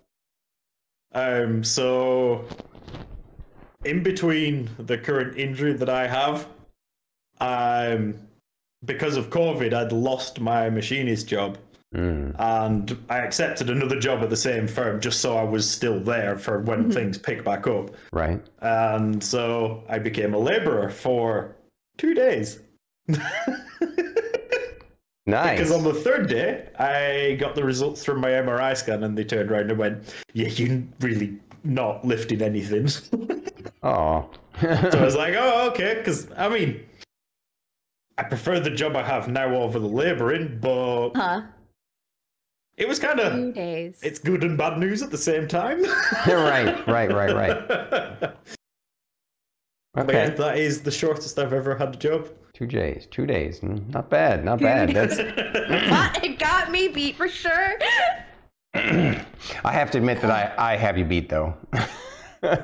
[1.12, 2.44] Um, so
[3.84, 6.48] in between the current injury that I have,
[7.40, 8.14] um,
[8.84, 11.58] because of COVID, I'd lost my machinist job.
[11.94, 12.34] Mm.
[12.40, 16.36] and I accepted another job at the same firm just so I was still there
[16.36, 16.92] for when Mhm.
[16.92, 17.90] things pick back up.
[18.12, 18.42] Right.
[18.60, 21.54] And so I became a laborer for
[21.96, 22.58] two days.
[25.26, 25.58] Nice.
[25.58, 29.24] Because on the third day, I got the results from my MRI scan and they
[29.24, 32.88] turned around and went, Yeah, you're really not lifting anything.
[33.82, 34.28] Oh.
[34.60, 34.68] so.
[34.68, 35.94] I was like, Oh, okay.
[35.98, 36.80] Because, I mean,
[38.18, 41.42] I prefer the job I have now over the laboring, but Huh?
[42.76, 43.56] it was kind of.
[43.56, 45.82] It's good and bad news at the same time.
[46.26, 48.32] right, right, right, right.
[49.96, 50.34] But yeah, Okay.
[50.36, 52.28] that is the shortest I've ever had a job.
[52.52, 53.06] Two days.
[53.10, 53.60] Two days.
[53.60, 54.44] Mm, Not bad.
[54.44, 54.92] Not bad.
[54.92, 55.16] days.
[55.16, 55.16] That's.
[55.90, 57.78] But it got me beat for sure.
[58.74, 61.54] I have to admit that I, I have you beat though.
[62.42, 62.56] uh,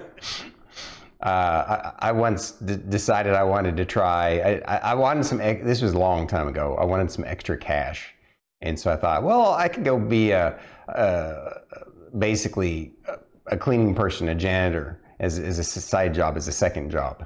[1.23, 4.39] I, I once d- decided I wanted to try.
[4.41, 5.41] I, I, I wanted some.
[5.41, 6.77] ex- This was a long time ago.
[6.79, 8.15] I wanted some extra cash,
[8.61, 11.61] and so I thought, well, I could go be a, a
[12.19, 13.19] basically a,
[13.49, 17.25] a cleaning person, a janitor, as as a side job, as a second job.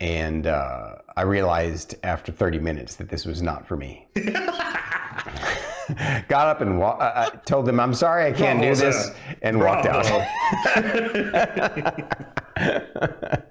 [0.00, 4.08] And uh, I realized after 30 minutes that this was not for me.
[6.28, 9.06] Got up and wa- uh, uh, told them, "I'm sorry, I can't Bravo, do this,"
[9.06, 9.14] sir.
[9.42, 10.04] and walked out.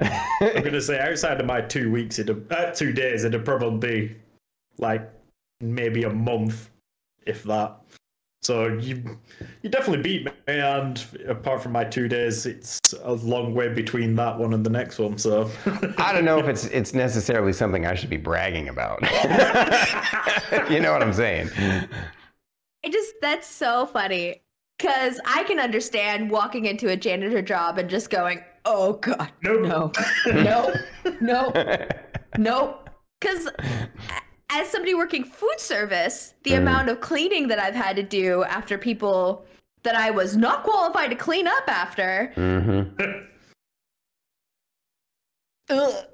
[0.00, 4.16] I'm gonna say outside of my two weeks, it'd uh, two days, it'd probably be
[4.78, 5.08] like
[5.60, 6.70] maybe a month,
[7.26, 7.76] if that.
[8.42, 9.18] So you
[9.62, 14.16] you definitely beat me, and apart from my two days, it's a long way between
[14.16, 15.16] that one and the next one.
[15.16, 15.48] So
[15.96, 19.00] I don't know if it's it's necessarily something I should be bragging about.
[20.70, 21.50] you know what I'm saying?
[22.82, 24.42] It just that's so funny
[24.76, 29.96] because I can understand walking into a janitor job and just going, "Oh God, Nope.
[30.26, 30.74] no, no,
[31.20, 31.86] no,
[32.38, 32.78] no,"
[33.20, 33.48] because
[34.52, 36.58] as somebody working food service, the Mm.
[36.58, 39.44] amount of cleaning that I've had to do after people
[39.82, 42.82] that I was not qualified to clean up after, hmm
[45.70, 46.04] Ugh.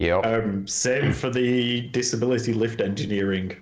[0.00, 0.26] Yep.
[0.26, 3.56] Um, same for the disability lift engineering.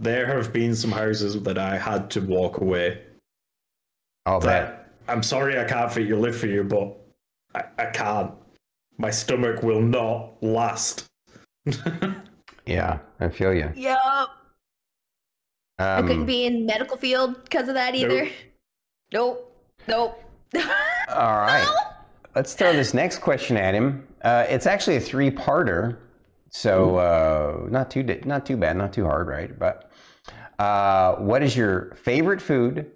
[0.00, 3.02] There have been some houses that I had to walk away.
[4.26, 4.46] All that.
[5.06, 6.96] That I'm sorry I can't fit your lift for you, but
[7.54, 8.32] I, I can't.
[8.98, 11.06] My stomach will not last.
[12.66, 13.70] Yeah, I feel you.
[13.74, 14.30] Yup.
[15.78, 18.28] I Um, couldn't be in medical field because of that either.
[19.12, 19.50] Nope.
[19.88, 20.22] Nope.
[21.08, 21.68] All right.
[22.34, 24.06] Let's throw this next question at him.
[24.22, 25.98] Uh, it's actually a three-parter,
[26.50, 29.56] so uh, not too di- not too bad, not too hard, right?
[29.58, 29.90] But
[30.58, 32.90] uh, what is your favorite food?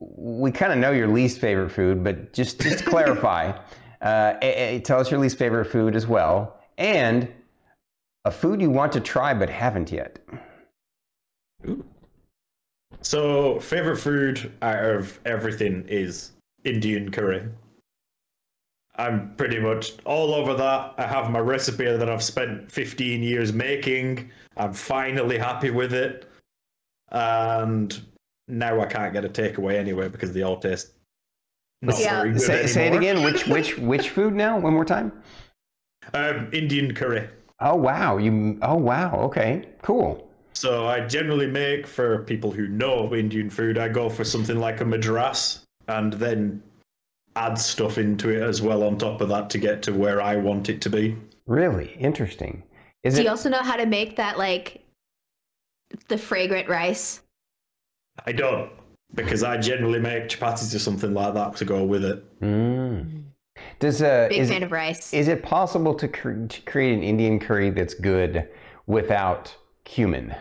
[0.00, 3.58] We kind of know your least favorite food, but just just clarify.
[4.00, 7.26] Uh, eh, eh, tell us your least favorite food as well, and
[8.28, 10.18] a food you want to try but haven't yet.
[13.00, 16.32] So, favorite food out of everything is
[16.64, 17.48] Indian curry.
[18.96, 20.94] I'm pretty much all over that.
[20.98, 24.30] I have my recipe that I've spent 15 years making.
[24.56, 26.28] I'm finally happy with it.
[27.10, 27.98] And
[28.48, 30.92] now I can't get a takeaway anyway because they all taste
[31.80, 32.16] not Yeah.
[32.22, 33.22] very good Say, say it again.
[33.22, 34.58] Which which which food now?
[34.58, 35.12] One more time.
[36.12, 37.28] Um, Indian curry.
[37.60, 38.18] Oh wow!
[38.18, 39.20] You oh wow!
[39.24, 40.28] Okay, cool.
[40.52, 43.78] So I generally make for people who know Indian food.
[43.78, 46.62] I go for something like a madras and then
[47.36, 50.36] add stuff into it as well on top of that to get to where I
[50.36, 51.16] want it to be.
[51.46, 52.62] Really interesting.
[53.04, 53.24] Is Do it?
[53.24, 54.84] you also know how to make that like
[56.08, 57.20] the fragrant rice?
[58.26, 58.70] I don't
[59.14, 62.40] because I generally make chapatis or something like that to go with it.
[62.40, 63.17] Mm.
[63.78, 65.12] Does uh Big is fan it, of rice.
[65.14, 68.48] is it possible to, cre- to create an Indian curry that's good
[68.86, 70.34] without cumin?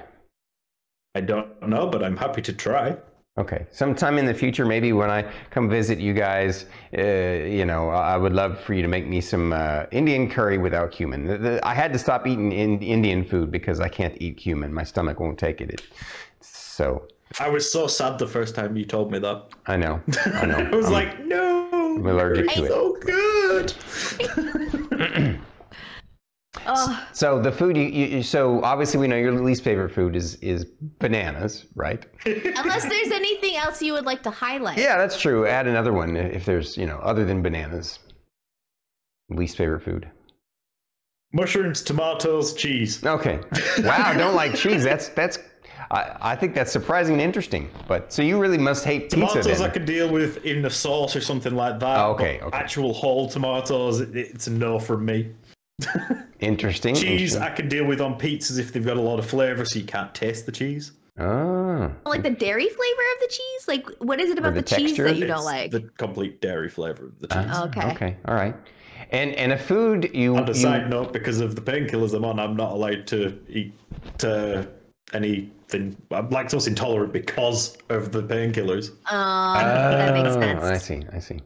[1.16, 2.96] I don't know, but I'm happy to try.
[3.40, 6.66] Okay, sometime in the future, maybe when I come visit you guys,
[6.98, 10.28] uh, you know, I I would love for you to make me some uh, Indian
[10.28, 11.26] curry without cumin.
[11.28, 14.74] The- the- I had to stop eating in, Indian food because I can't eat cumin.
[14.74, 15.70] My stomach won't take it.
[15.70, 15.82] it
[16.42, 17.08] so
[17.40, 19.44] I was so sad the first time you told me that.
[19.68, 20.58] I know, I know.
[20.58, 21.68] I was I'm- like, no,
[22.00, 22.68] I'm allergic to it.
[22.68, 23.74] so good.
[26.70, 30.16] Oh, So the food you, you you- so obviously we know your least favorite food
[30.16, 30.66] is is
[31.00, 32.06] bananas, right?
[32.26, 34.78] unless there's anything else you would like to highlight.
[34.78, 35.46] Yeah, that's true.
[35.46, 38.00] Add another one if there's you know other than bananas.
[39.30, 40.10] Least favorite food.
[41.32, 43.06] Mushrooms, tomatoes, cheese.
[43.06, 43.40] Okay.
[43.84, 44.84] Wow, don't like cheese.
[44.84, 45.40] That's that's.
[45.92, 47.70] I, I think that's surprising and interesting.
[47.88, 49.72] But so you really must hate pizza Tomatoes I then.
[49.72, 51.98] could deal with in the sauce or something like that.
[52.00, 52.58] Oh, okay, okay.
[52.58, 55.32] Actual whole tomatoes, it- it's a no from me.
[56.40, 56.96] Interesting.
[56.96, 57.04] Cheese
[57.36, 57.42] interesting.
[57.42, 59.86] I can deal with on pizzas if they've got a lot of flavour, so you
[59.86, 60.92] can't taste the cheese.
[61.20, 61.92] Ah.
[62.06, 63.68] Like the dairy flavor of the cheese?
[63.68, 65.72] Like what is it about the the, cheese that you It's don't like?
[65.72, 67.46] the complete dairy flavour of the cheese.
[67.50, 67.92] Ah, Okay.
[67.92, 68.18] Okay.
[68.26, 68.56] All right.
[69.12, 70.36] And and a food you.
[70.36, 73.40] On a you side note, because of the painkillers I'm on, I'm not allowed to
[73.50, 73.74] eat
[74.24, 74.64] uh,
[75.74, 75.98] anything.
[76.12, 78.92] I'm lactose intolerant because of the painkillers.
[79.12, 80.64] Um, that makes Oh, sense.
[80.64, 81.04] I see.
[81.14, 81.40] I see.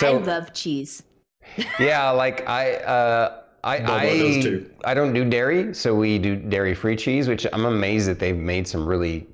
[0.00, 1.02] I love cheese.
[1.80, 2.74] yeah, like I.
[2.76, 4.64] Uh, I, I.
[4.84, 8.66] I don't do dairy, so we do dairy-free cheese, which I'm amazed that they've made
[8.66, 9.28] some really,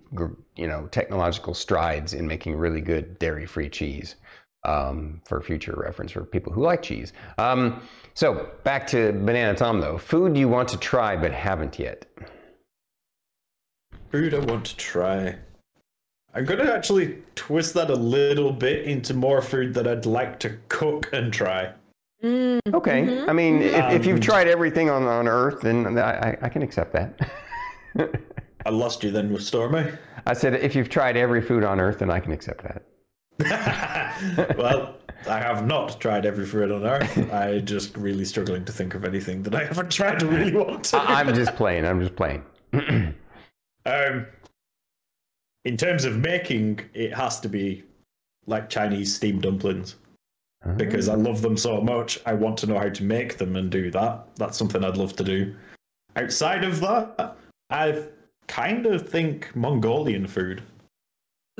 [0.55, 4.17] you know, technological strides in making really good dairy-free cheese
[4.65, 7.15] um, for future reference for people who like cheese.
[7.39, 7.81] Um,
[8.13, 12.05] so back to Banana Tom though, food you want to try but haven't yet.
[14.11, 15.37] Food I want to try.
[16.35, 20.39] I'm going to actually twist that a little bit into more food that I'd like
[20.41, 21.73] to cook and try.
[22.23, 23.29] Mm, Okay, mhm.
[23.29, 26.49] I mean, if, if you've Um, tried everything on on Earth, then I, I, I
[26.49, 27.31] can accept that.
[28.67, 29.85] I lost you then with Stormy.
[30.27, 32.83] I said if you've tried every food on Earth, then I can accept that.
[34.59, 34.97] well,
[35.29, 37.33] I have not tried every food on earth.
[37.33, 40.85] I'm just really struggling to think of anything that I haven't tried to really want
[40.87, 40.97] to.
[40.97, 41.87] I, I'm just playing.
[41.87, 42.43] I'm just playing.
[43.89, 44.27] Um,
[45.65, 47.85] in terms of making, it has to be
[48.47, 49.97] like Chinese steamed dumplings
[50.77, 52.19] because I love them so much.
[52.27, 54.27] I want to know how to make them and do that.
[54.37, 55.55] That's something I'd love to do.
[56.17, 57.37] Outside of that,
[57.71, 58.05] I
[58.47, 60.63] kind of think Mongolian food.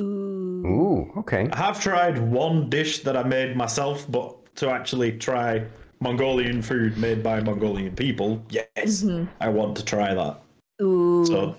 [0.01, 0.65] Ooh.
[0.67, 1.49] Ooh, okay.
[1.53, 5.65] I have tried one dish that I made myself, but to actually try
[6.01, 9.29] Mongolian food made by Mongolian people, yes, Mhm.
[9.41, 10.41] I want to try that.
[10.83, 11.25] Ooh.
[11.27, 11.57] So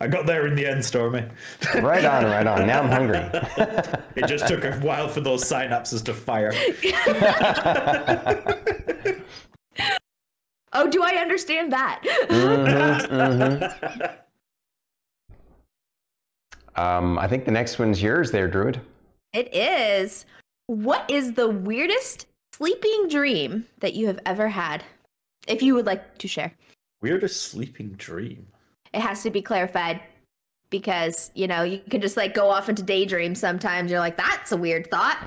[0.00, 1.24] I got there in the end, Stormy.
[1.74, 2.66] Right on, right on.
[2.66, 3.24] Now I'm hungry.
[4.16, 6.52] It just took a while for those synapses to fire.
[10.72, 12.00] oh, do I understand that?
[12.28, 14.16] Mhm, mhm.
[16.76, 18.80] Um, I think the next one's yours there, Druid.
[19.34, 20.24] It is.
[20.66, 22.26] What is the weirdest
[22.56, 24.82] sleeping dream that you have ever had,
[25.46, 26.52] if you would like to share.
[27.02, 28.46] Weirdest sleeping dream.
[28.92, 30.00] It has to be clarified
[30.70, 33.90] because, you know, you can just like go off into daydreams sometimes.
[33.90, 35.18] You're like, that's a weird thought.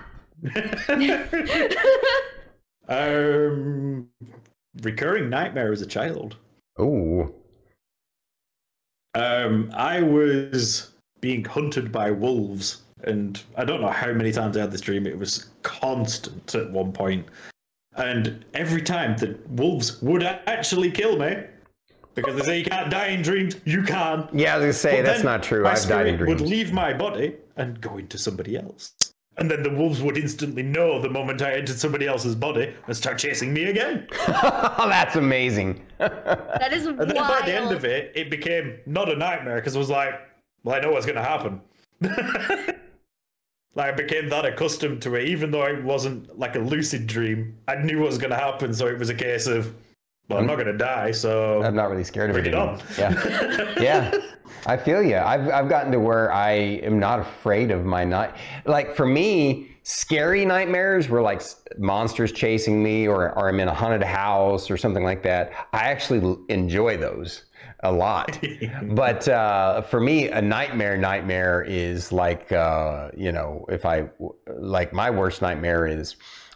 [2.88, 4.07] um,
[4.82, 6.38] recurring nightmare as a child.
[6.78, 7.34] Oh,
[9.16, 14.62] Um, I was being hunted by wolves, and I don't know how many times I
[14.62, 15.05] had this dream.
[15.05, 17.26] It was constant at one point,
[17.97, 21.43] and every time the wolves would actually kill me
[22.22, 23.55] because they say you can't die in dreams.
[23.65, 24.28] You can.
[24.34, 24.53] yeah.
[24.55, 25.63] I was gonna say But that's not true.
[25.63, 28.93] My I've died in spirit would leave my body and go into somebody else.
[29.38, 32.97] And then the wolves would instantly know the moment I entered somebody else's body and
[32.97, 34.05] start chasing me again.
[34.28, 35.86] that's amazing.
[35.99, 37.09] That is And wild.
[37.09, 40.13] then by the end of it, it became not a nightmare because it was like,
[40.63, 41.61] well, I know what's going to happen.
[43.76, 47.57] like I became that accustomed to it, even though it wasn't like a lucid dream.
[47.67, 49.74] I knew what was going to happen, so it was a case of,
[50.30, 52.77] well, I'm not going to die, so I'm not really scared of it anymore.
[52.97, 53.73] Yeah.
[53.80, 54.11] yeah.
[54.65, 58.34] I feel you I've, I've gotten to where i am not afraid of my night
[58.65, 61.41] like for me scary nightmares were like
[61.77, 65.51] monsters chasing me or, or i'm in a haunted house or something like that.
[65.73, 67.45] I actually enjoy those
[67.82, 68.39] a lot.
[68.84, 74.09] But uh, for me a nightmare nightmare is like uh, you know if i
[74.47, 76.15] like my worst nightmare is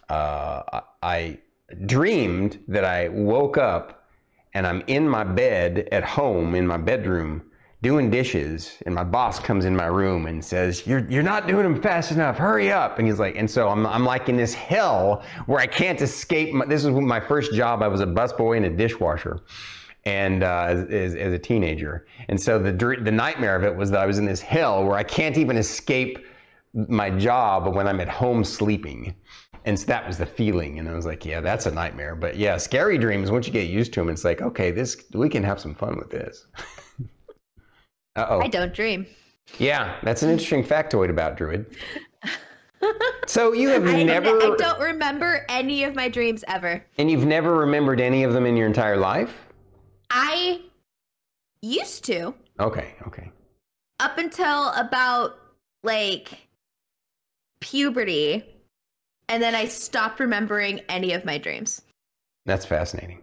[0.09, 1.37] uh, i
[1.85, 4.03] dreamed that i woke up
[4.53, 7.43] and I'm in my bed at home in my bedroom
[7.81, 11.63] doing dishes, and my boss comes in my room and says, "You're you're not doing
[11.63, 12.37] them fast enough.
[12.37, 15.67] Hurry up!" And he's like, and so I'm I'm like in this hell where I
[15.67, 16.53] can't escape.
[16.53, 17.83] My, this is my first job.
[17.83, 19.41] I was a busboy and a dishwasher.
[20.05, 23.89] And uh, as, as, as a teenager, and so the the nightmare of it was
[23.91, 26.19] that I was in this hell where I can't even escape
[26.73, 29.15] my job when I'm at home sleeping.
[29.65, 30.79] And so that was the feeling.
[30.79, 32.15] And I was like, yeah, that's a nightmare.
[32.15, 35.29] But yeah, scary dreams, once you get used to them, it's like, okay, this we
[35.29, 36.45] can have some fun with this.
[38.15, 38.39] uh oh.
[38.41, 39.05] I don't dream.
[39.57, 41.75] Yeah, that's an interesting factoid about Druid.
[43.27, 46.83] So you have I, never I don't remember any of my dreams ever.
[46.97, 49.33] and you've never remembered any of them in your entire life?
[50.09, 50.61] I
[51.61, 53.31] used to Okay, okay.
[53.99, 55.37] up until about
[55.83, 56.37] like
[57.61, 58.43] puberty,
[59.33, 61.81] and then I stopped remembering any of my dreams.
[62.45, 63.19] That's fascinating.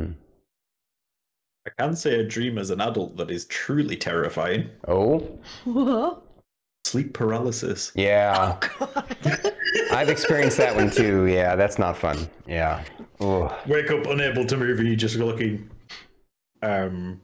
[0.00, 4.68] I can say a dream as an adult that is truly terrifying.
[4.88, 6.22] Oh, Whoa.
[6.84, 7.92] Sleep paralysis.
[7.94, 8.56] yeah.
[8.78, 9.14] God.
[9.92, 11.26] I've experienced that one too.
[11.26, 12.28] Yeah, that's not fun.
[12.46, 12.82] Yeah.
[13.20, 13.52] Ugh.
[13.66, 15.70] Wake up unable to move, and you just looking.
[16.62, 17.20] Um.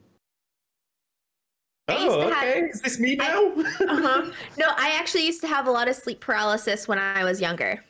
[1.88, 2.60] I used Oh, to have- okay.
[2.68, 3.52] Is this me now?
[3.56, 4.30] uh-huh.
[4.58, 7.82] No, I actually used to have a lot of sleep paralysis when I was younger.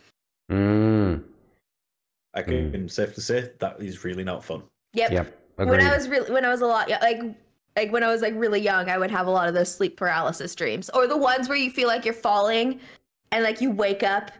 [0.50, 1.22] Mm.
[2.34, 4.62] I can safely say that is really not fun.
[4.94, 5.10] Yep.
[5.12, 5.40] Yep.
[5.56, 7.22] When I was really when I was a lot like
[7.76, 9.96] like when I was like really young, I would have a lot of those sleep
[9.96, 12.80] paralysis dreams, or the ones where you feel like you're falling,
[13.30, 14.32] and like you wake up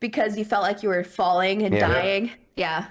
[0.00, 1.88] because you felt like you were falling and Yeah.
[1.88, 2.30] dying.
[2.56, 2.86] Yeah.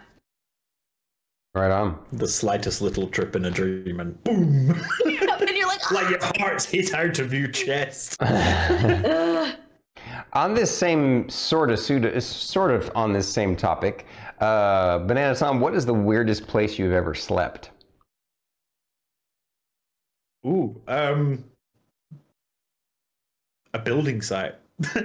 [1.55, 1.99] Right on.
[2.13, 4.79] The slightest little trip in a dream, and boom!
[5.89, 8.21] and you're like, like your heart's hit out of your chest.
[10.33, 14.07] On this same sort of pseudo, sort of on this same topic,
[14.39, 17.69] uh, Banana Tom, what is the weirdest place you've ever slept?
[20.45, 21.43] Ooh, um,
[23.73, 24.55] a building site.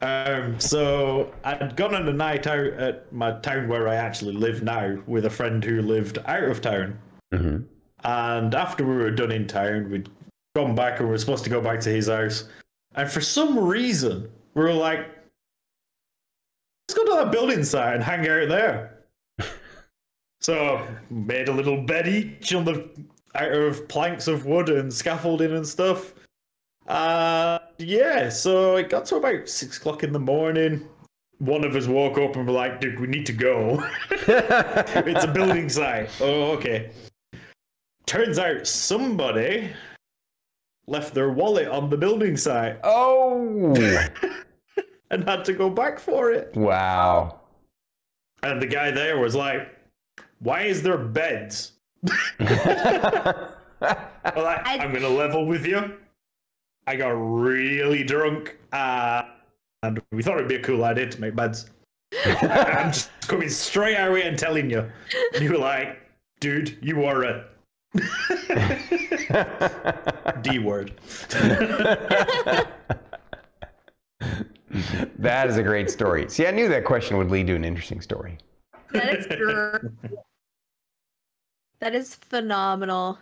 [0.00, 4.62] um, so I'd gone on a night out at my town where I actually live
[4.62, 6.98] now with a friend who lived out of town.
[7.34, 7.64] Mm-hmm.
[8.04, 10.08] And after we were done in town, we'd
[10.54, 12.48] gone back and we were supposed to go back to his house.
[12.94, 15.06] And for some reason, we were like,
[16.88, 18.98] let's go to that building site and hang out there.
[20.40, 22.88] so made a little bed each on the
[23.34, 26.14] out of planks of wood and scaffolding and stuff.
[26.86, 30.88] Uh yeah, so it got to about six o'clock in the morning.
[31.38, 33.86] One of us woke up and were like, dude, we need to go.
[34.10, 36.10] it's a building site.
[36.20, 36.90] Oh, okay.
[38.08, 39.70] Turns out somebody
[40.86, 43.74] left their wallet on the building site oh,
[45.10, 46.56] and had to go back for it.
[46.56, 47.38] wow.
[48.42, 49.76] And the guy there was like,
[50.38, 51.72] Why is there beds?
[52.40, 52.48] I'm
[53.78, 55.98] like, I- I'm gonna level with you.
[56.86, 59.24] I got really drunk, uh,
[59.82, 61.68] and we thought it'd be a cool idea to make beds.
[62.24, 64.90] I'm just coming straight out here and telling you.
[65.34, 66.00] And you were like,
[66.40, 67.44] dude, you are a
[70.42, 70.92] D word.
[75.18, 76.28] that is a great story.
[76.28, 78.38] See, I knew that question would lead to an interesting story.
[78.92, 79.88] That is gr-
[81.80, 83.18] That is phenomenal.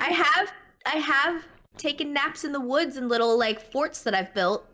[0.00, 0.52] I have
[0.86, 1.44] I have
[1.76, 4.66] taken naps in the woods in little like forts that I've built.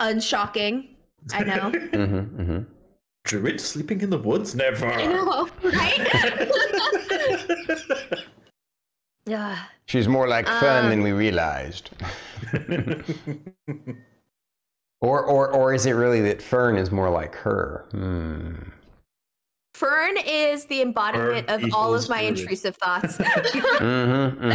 [0.00, 0.96] Unshocking.
[1.32, 1.70] I know.
[1.72, 2.62] Mm-hmm, mm-hmm.
[3.28, 4.54] Druid sleeping in the woods?
[4.54, 4.86] Never.
[4.86, 6.48] I know, right?
[9.26, 9.58] yeah.
[9.86, 11.90] She's more like fun Um, than we realized.
[15.00, 17.86] Or, or, or is it really that Fern is more like her?
[17.92, 18.54] Hmm.
[19.74, 22.40] Fern is the embodiment Fern of all of my druid.
[22.40, 23.16] intrusive thoughts.
[23.78, 24.50] Mm-hmm,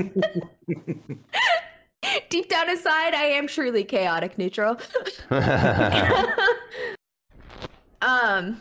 [0.00, 1.12] mm-hmm.
[2.30, 4.76] Deep down inside, I am truly chaotic neutral.
[8.02, 8.60] Um,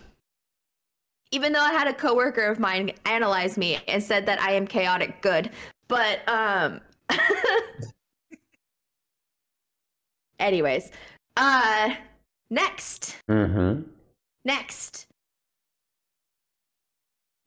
[1.32, 4.66] even though I had a coworker of mine analyze me and said that I am
[4.68, 5.52] chaotic good,
[5.88, 6.82] but um,
[10.40, 10.92] anyways,
[11.38, 11.96] uh,
[12.50, 13.82] next, mm-hmm.
[14.44, 15.08] next.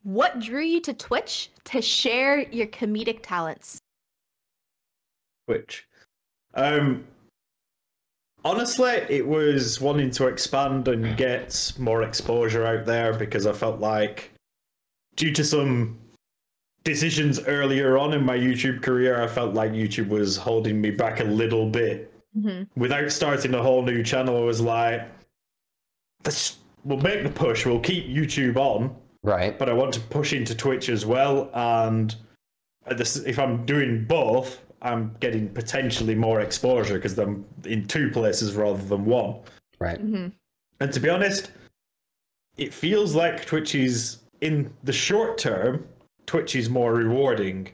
[0.02, 3.80] What drew you to Twitch to share your comedic talents?
[5.46, 5.86] Twitch.
[6.54, 7.04] Um,
[8.44, 13.80] honestly, it was wanting to expand and get more exposure out there because I felt
[13.80, 14.30] like,
[15.16, 15.98] due to some
[16.84, 21.20] decisions earlier on in my YouTube career, I felt like YouTube was holding me back
[21.20, 22.12] a little bit.
[22.36, 22.80] Mm-hmm.
[22.80, 25.08] Without starting a whole new channel, I was like,
[26.24, 29.58] let's, we'll make the push, we'll keep YouTube on, Right.
[29.58, 31.50] but I want to push into Twitch as well.
[31.54, 32.14] And
[32.86, 38.10] at this, if I'm doing both, I'm getting potentially more exposure because I'm in two
[38.10, 39.36] places rather than one.
[39.78, 39.98] Right.
[40.04, 40.28] Mm-hmm.
[40.80, 41.50] And to be honest,
[42.56, 45.86] it feels like Twitch is in the short term,
[46.26, 47.70] Twitch is more rewarding.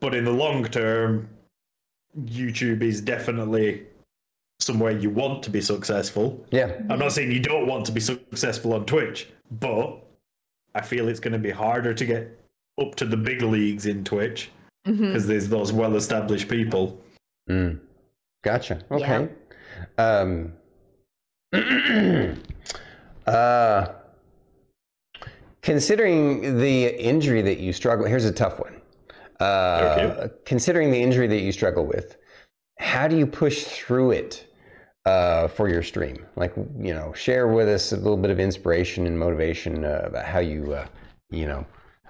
[0.00, 1.28] But in the long term,
[2.24, 3.86] YouTube is definitely
[4.58, 6.44] somewhere you want to be successful.
[6.50, 6.80] Yeah.
[6.90, 10.02] I'm not saying you don't want to be successful on Twitch, but
[10.74, 12.40] I feel it's going to be harder to get
[12.80, 14.50] up to the big leagues in Twitch
[14.86, 15.06] Mm-hmm.
[15.06, 17.00] because there's those well-established people.
[17.50, 17.80] Mm.
[18.44, 18.80] Gotcha.
[18.90, 19.28] Okay.
[19.98, 20.52] Um,
[23.26, 23.88] uh,
[25.62, 28.80] considering the injury that you struggle, here's a tough one.
[29.40, 30.30] Uh, Okay.
[30.44, 32.16] Considering the injury that you struggle with,
[32.78, 34.46] how do you push through it
[35.04, 36.24] uh, for your stream?
[36.36, 40.24] Like, you know, share with us a little bit of inspiration and motivation uh, about
[40.24, 40.86] how you, uh,
[41.30, 41.66] you know,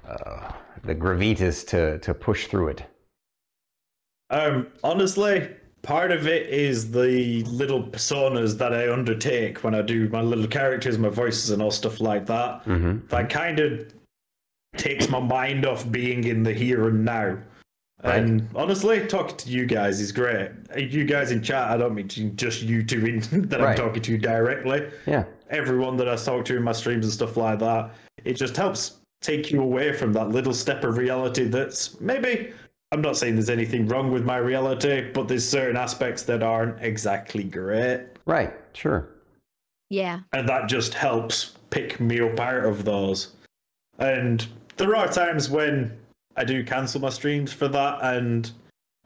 [0.07, 0.53] uh,
[0.85, 2.85] the gravitas to to push through it.
[4.31, 5.49] Um, honestly,
[5.83, 10.49] part of it is the little personas that I undertake when I do my little
[10.49, 12.64] characters, my voices, and all stuff like that.
[12.64, 13.07] Mm-hmm.
[13.07, 13.95] That kind of
[14.77, 17.39] takes my mind off being in the here and now.
[18.03, 20.51] And honestly, talking to you guys is great.
[20.77, 23.70] You guys in chat, I don't mean to just you two in, that Right.
[23.70, 24.89] I'm talking to directly.
[25.07, 25.24] Yeah.
[25.51, 27.91] Everyone that I talk to in my streams and stuff like that,
[28.24, 32.53] it just helps take you away from that little step of reality that's maybe
[32.93, 36.81] I'm not saying there's anything wrong with my reality, but there's certain aspects that aren't
[36.83, 38.07] exactly great.
[38.27, 38.55] Right.
[38.75, 39.09] Sure.
[39.91, 40.21] Yeah.
[40.33, 43.33] And that just helps pick me up out of those.
[43.99, 44.47] And
[44.77, 45.97] there are times when
[46.37, 48.51] I do cancel my streams for that, and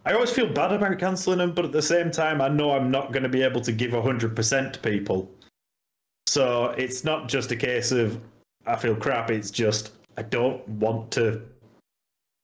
[0.04, 2.90] I always feel bad about cancelling them, but at the same time, I know I'm
[2.90, 5.30] not going to be able to give 100% to people.
[6.26, 8.20] So it's not just a case of
[8.66, 11.40] I feel crap, it's just I don't want to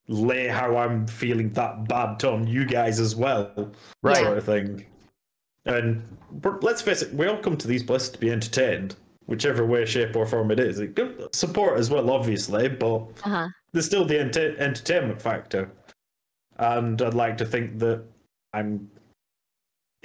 [0.08, 3.70] lay how I'm feeling that bad on you guys as well
[4.02, 4.16] Right.
[4.16, 4.86] sort of thing.
[5.66, 6.02] And
[6.62, 8.96] let's face it, we all come to these places to be entertained,
[9.26, 10.78] whichever way, shape, or form it is.
[10.78, 10.98] It
[11.34, 13.48] support as well, obviously, but Uh huh.
[13.72, 15.70] there's still the enter- entertainment factor.
[16.56, 18.02] And I'd like to think that
[18.54, 18.90] I'm,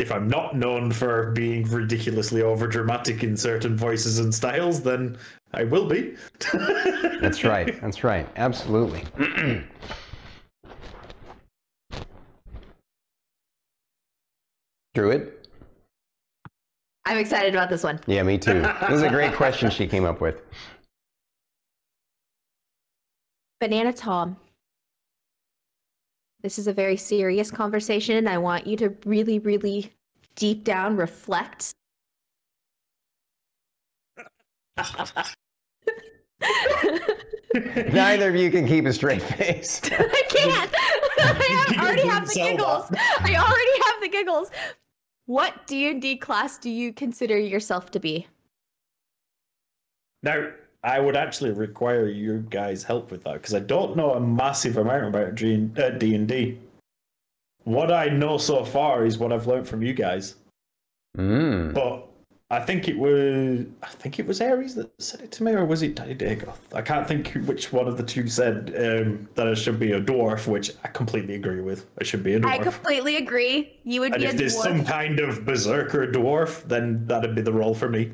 [0.02, 5.16] if I'm not known for being ridiculously overdramatic in certain voices and styles, then
[5.54, 6.16] I will be.
[7.22, 7.80] That's right.
[7.82, 8.28] That's right.
[8.36, 9.04] Absolutely.
[14.96, 15.32] Druid?
[17.06, 18.00] I'm excited about this one.
[18.08, 18.62] Yeah, me too.
[18.82, 20.42] This is a great question she came up with.
[23.60, 24.36] Banana Tom.
[26.42, 29.92] This is a very serious conversation, and I want you to really, really
[30.36, 31.74] deep down reflect.
[37.54, 39.82] Neither of you can keep a straight face.
[39.92, 40.72] I can't.
[41.20, 42.86] I have, already have the giggles.
[42.92, 44.50] I already have the giggles.
[45.28, 48.28] What D and D class do you consider yourself to be?
[50.24, 50.52] Now,
[50.84, 54.78] I would actually require you guys' help with that because I don't know a massive
[54.78, 56.58] amount about D and D.
[57.66, 60.36] what I know so far is what I've learned from you guys.
[61.18, 61.74] Mm.
[61.74, 62.08] But
[62.50, 65.66] I think it was I think it was Aries that said it to me, or
[65.66, 66.58] was it Danny Dagoth?
[66.74, 70.02] I can't think which one of the two said um, that I should be a
[70.02, 71.86] dwarf, which I completely agree with.
[72.00, 72.50] I should be a I dwarf.
[72.50, 73.80] I completely agree.
[73.84, 74.34] You would and be a dwarf.
[74.34, 78.12] if a there's some kind of berserker dwarf, then that'd be the role for me.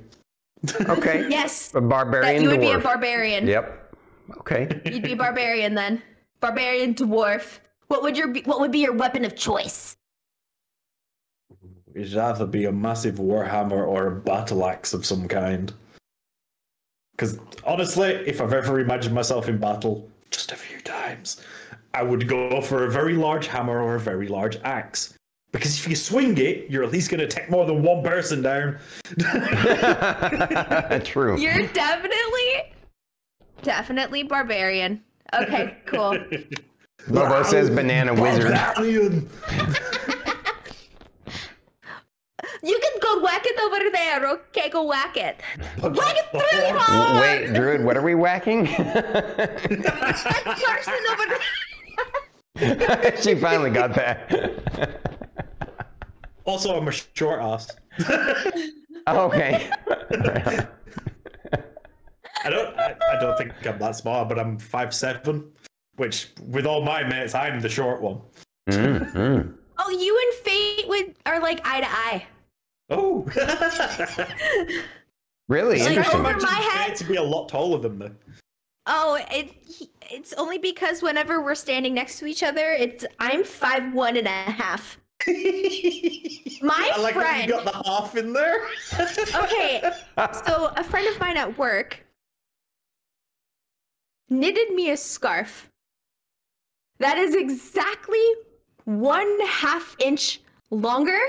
[0.81, 1.27] Okay.
[1.29, 1.71] Yes.
[1.71, 3.47] A That barbarian you would be a barbarian.
[3.47, 3.95] Yep.
[4.39, 4.81] Okay.
[4.85, 6.01] You'd be a barbarian then.
[6.39, 7.59] Barbarian dwarf.
[7.87, 9.95] What would your be- what would be your weapon of choice?
[11.95, 15.73] It'd either be a massive warhammer or a battle axe of some kind.
[17.11, 21.41] Because honestly, if I've ever imagined myself in battle, just a few times,
[21.95, 25.16] I would go for a very large hammer or a very large axe.
[25.51, 28.41] Because if you swing it, you're at least going to take more than one person
[28.41, 28.77] down.
[31.05, 31.39] True.
[31.39, 32.73] You're definitely
[33.61, 35.03] definitely barbarian.
[35.33, 36.17] Okay, cool.
[37.09, 38.57] Bobo says banana wizard.
[42.63, 44.69] You can go whack it over there, okay?
[44.69, 45.39] Go whack it.
[45.79, 47.21] Whack it really hard!
[47.21, 48.63] Wait, Druid, what are we whacking?
[48.63, 51.25] That person over
[52.55, 53.21] there.
[53.21, 55.06] she finally got that.
[56.47, 57.75] Also, I'm a short ass.
[59.07, 59.69] okay.
[62.45, 62.79] I don't.
[62.79, 65.51] I, I don't think I'm that small, but I'm five seven,
[65.97, 68.21] which with all my mates, I'm the short one.
[68.69, 69.53] Mm, mm.
[69.77, 72.25] Oh, you and Fate would are like eye to eye.
[72.89, 73.25] Oh,
[75.49, 76.19] Really Like, interesting.
[76.19, 76.87] over Imagine my head?
[76.87, 78.09] Fate to be a lot taller than me.
[78.85, 79.53] Oh, it
[80.09, 84.27] it's only because whenever we're standing next to each other, it's I'm five one and
[84.27, 84.97] a half.
[86.61, 87.47] My I like that friend.
[87.49, 88.61] you got the half in there.
[89.35, 89.81] Okay,
[90.45, 92.03] so a friend of mine at work
[94.29, 95.69] knitted me a scarf
[96.99, 98.23] that is exactly
[98.85, 100.39] one half inch
[100.69, 101.19] longer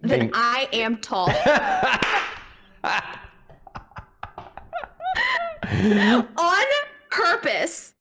[0.00, 1.28] than Then- I am tall.
[6.36, 6.64] On
[7.10, 7.94] purpose.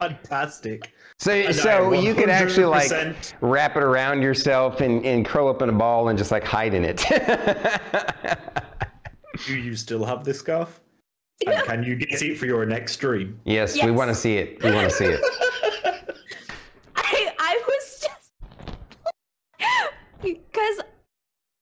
[0.00, 0.92] Fantastic.
[1.20, 2.92] So, so you could actually like
[3.40, 6.74] wrap it around yourself and, and curl up in a ball and just like hide
[6.74, 6.98] in it.
[9.46, 10.80] Do you still have this scarf?
[11.46, 13.40] And can you get it for your next stream?
[13.44, 14.62] yes, we want to see it.
[14.62, 15.20] We want to see it.
[16.96, 18.30] I I was just
[20.22, 20.80] because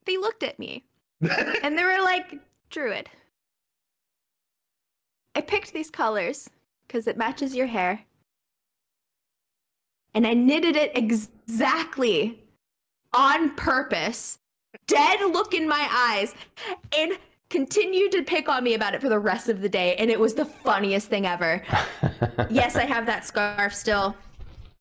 [0.05, 0.85] they looked at me
[1.63, 2.35] and they were like,
[2.71, 3.09] "Druid,
[5.35, 6.51] I picked these colors
[6.87, 8.05] because it matches your hair,
[10.17, 12.43] and I knitted it exactly
[13.13, 14.39] on purpose,
[14.89, 16.35] dead look in my eyes,
[16.97, 17.17] and."
[17.49, 20.19] Continued to pick on me about it for the rest of the day, and it
[20.19, 21.63] was the funniest thing ever.
[22.51, 24.17] yes, I have that scarf still.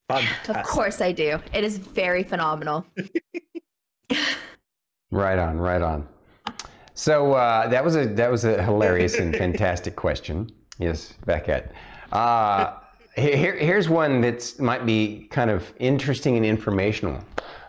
[0.07, 0.55] Fantastic.
[0.55, 1.39] Of course I do.
[1.53, 2.83] It is very phenomenal.
[5.11, 6.07] Right on, right on.
[6.93, 10.49] So uh, that was a that was a hilarious and fantastic question.
[10.77, 11.71] Yes, Beckett.
[12.11, 12.73] Uh,
[13.16, 17.24] here, here's one that might be kind of interesting and informational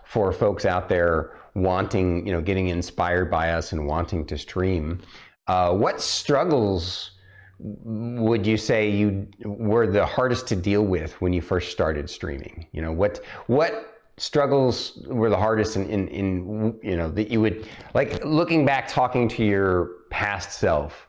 [0.05, 5.01] for folks out there wanting, you know, getting inspired by us and wanting to stream.
[5.47, 7.13] Uh, what struggles
[7.59, 12.67] would you say you were the hardest to deal with when you first started streaming?
[12.73, 17.41] You know, what what struggles were the hardest in, in, in you know that you
[17.41, 21.06] would like looking back talking to your past self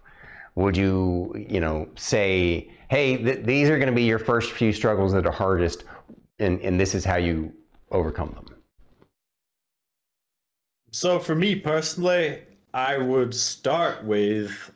[0.57, 4.73] would you you know say hey th- these are going to be your first few
[4.73, 5.83] struggles that are hardest
[6.39, 7.53] and, and this is how you
[7.91, 8.45] overcome them
[10.91, 12.41] So for me personally,
[12.73, 14.71] I would start with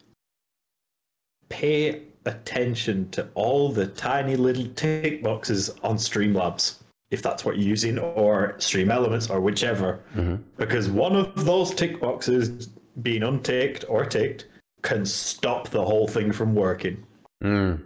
[1.49, 6.77] pay attention to all the tiny little tick boxes on Streamlabs,
[7.09, 10.03] if that's what you're using, or Stream Elements, or whichever.
[10.15, 10.35] Mm-hmm.
[10.57, 12.69] Because one of those tick boxes
[13.01, 14.45] being unticked or ticked
[14.81, 17.05] can stop the whole thing from working.
[17.43, 17.81] mm.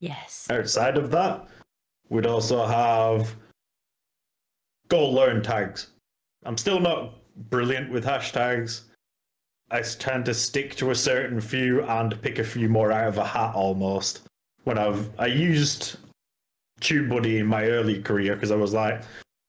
[0.00, 0.48] Yes.
[0.50, 1.46] Outside of that,
[2.08, 3.36] we'd also have
[4.88, 5.90] go learn tags.
[6.44, 7.14] I'm still not
[7.50, 8.82] brilliant with hashtags.
[9.70, 13.18] I tend to stick to a certain few and pick a few more out of
[13.18, 14.22] a hat almost.
[14.64, 15.96] When I've I used
[16.80, 19.02] TubeBuddy in my early career because I was like,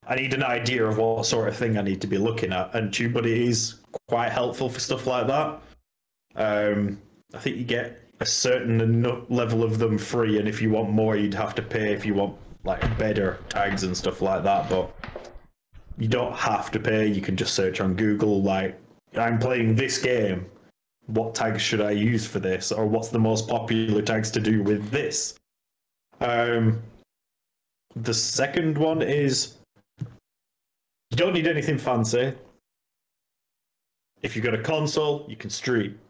[0.06, 2.74] I need an idea of what sort of thing I need to be looking at,
[2.74, 3.76] and TubeBuddy is
[4.08, 5.60] quite helpful for stuff like that.
[6.36, 7.00] Um,
[7.34, 11.16] I think you get a certain level of them free, and if you want more,
[11.16, 14.68] you'd have to pay if you want like better tags and stuff like that.
[14.68, 14.94] But
[15.98, 17.06] you don't have to pay.
[17.06, 18.80] You can just search on Google like
[19.16, 20.46] I'm playing this game.
[21.06, 24.62] What tags should I use for this, or what's the most popular tags to do
[24.62, 25.34] with this?
[26.20, 26.82] Um,
[27.96, 29.56] the second one is
[31.10, 32.34] You don't need anything fancy.
[34.22, 36.00] If you've got a console, you can stream.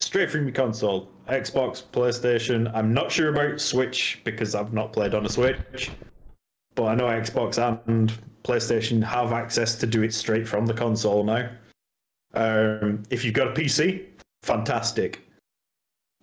[0.00, 1.08] Straight from your console.
[1.28, 2.70] Xbox, PlayStation.
[2.74, 5.90] I'm not sure about Switch because I've not played on a Switch.
[6.74, 8.12] But I know Xbox and
[8.44, 11.48] PlayStation have access to do it straight from the console now.
[12.34, 14.04] Um, if you've got a PC,
[14.42, 15.22] fantastic.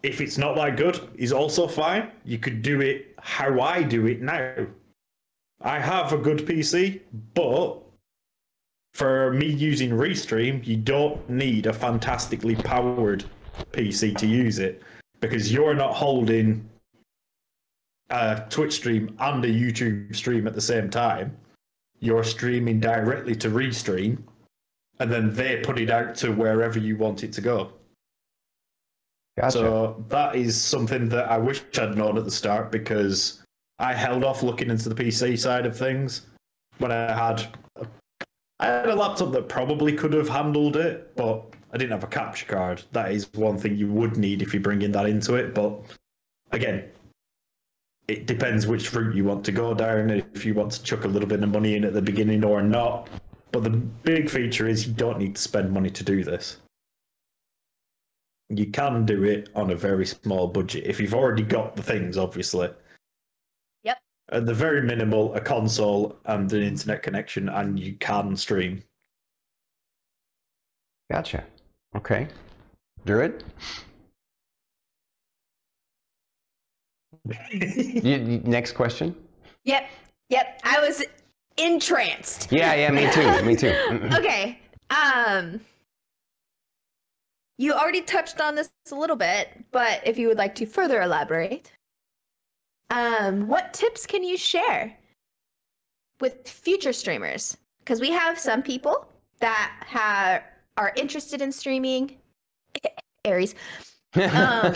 [0.03, 2.11] If it's not that good, is also fine.
[2.23, 4.67] You could do it how I do it now.
[5.61, 7.01] I have a good PC,
[7.33, 7.79] but
[8.93, 13.25] for me using Restream, you don't need a fantastically powered
[13.71, 14.81] PC to use it
[15.19, 16.67] because you're not holding
[18.09, 21.35] a Twitch stream and a YouTube stream at the same time.
[21.99, 24.21] You're streaming directly to Restream,
[24.99, 27.71] and then they put it out to wherever you want it to go.
[29.37, 29.51] Gotcha.
[29.51, 33.41] So that is something that I wish I'd known at the start because
[33.79, 36.27] I held off looking into the PC side of things
[36.77, 37.47] when I had
[38.59, 42.07] I had a laptop that probably could have handled it, but I didn't have a
[42.07, 42.83] capture card.
[42.91, 45.55] That is one thing you would need if you're bringing that into it.
[45.55, 45.81] But
[46.51, 46.85] again,
[48.07, 50.11] it depends which route you want to go down.
[50.11, 52.61] If you want to chuck a little bit of money in at the beginning or
[52.61, 53.09] not.
[53.51, 56.57] But the big feature is you don't need to spend money to do this.
[58.49, 62.17] You can do it on a very small budget if you've already got the things,
[62.17, 62.69] obviously.
[63.83, 63.97] Yep.
[64.31, 68.83] At the very minimal, a console and an internet connection, and you can stream.
[71.11, 71.45] Gotcha.
[71.95, 72.27] Okay.
[73.05, 73.43] Druid?
[77.51, 79.15] You, you- next question?
[79.63, 79.89] Yep.
[80.29, 80.59] Yep.
[80.63, 81.03] I was
[81.57, 82.51] entranced.
[82.51, 83.45] Yeah, yeah, me too.
[83.45, 83.73] Me too.
[84.17, 84.59] okay.
[84.89, 85.61] Um
[87.57, 91.01] you already touched on this a little bit, but if you would like to further
[91.01, 91.71] elaborate,
[92.89, 94.95] um, what tips can you share
[96.19, 97.55] with future streamers?
[97.79, 99.07] Because we have some people
[99.39, 100.43] that have
[100.77, 102.17] are interested in streaming.
[103.25, 103.55] Aries,
[104.15, 104.73] Um,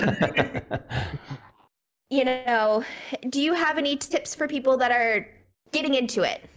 [2.10, 2.84] you know,
[3.30, 5.28] do you have any tips for people that are
[5.72, 6.50] getting into it?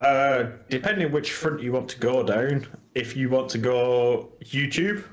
[0.00, 5.04] Uh, depending which front you want to go down, if you want to go YouTube,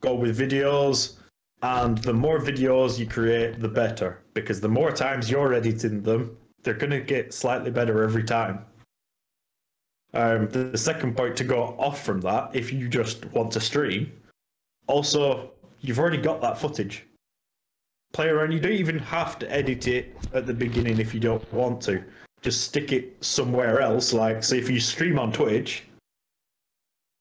[0.00, 1.16] go with videos,
[1.62, 6.36] and the more videos you create, the better, because the more times you're editing them,
[6.62, 8.64] they're going to get slightly better every time.
[10.14, 13.60] Um, the, the second point to go off from that, if you just want to
[13.60, 14.12] stream,
[14.86, 15.50] also,
[15.80, 17.04] you've already got that footage.
[18.14, 21.52] Play around, you don't even have to edit it at the beginning if you don't
[21.52, 22.02] want to
[22.40, 24.12] just stick it somewhere else.
[24.12, 25.84] Like, say, if you stream on Twitch,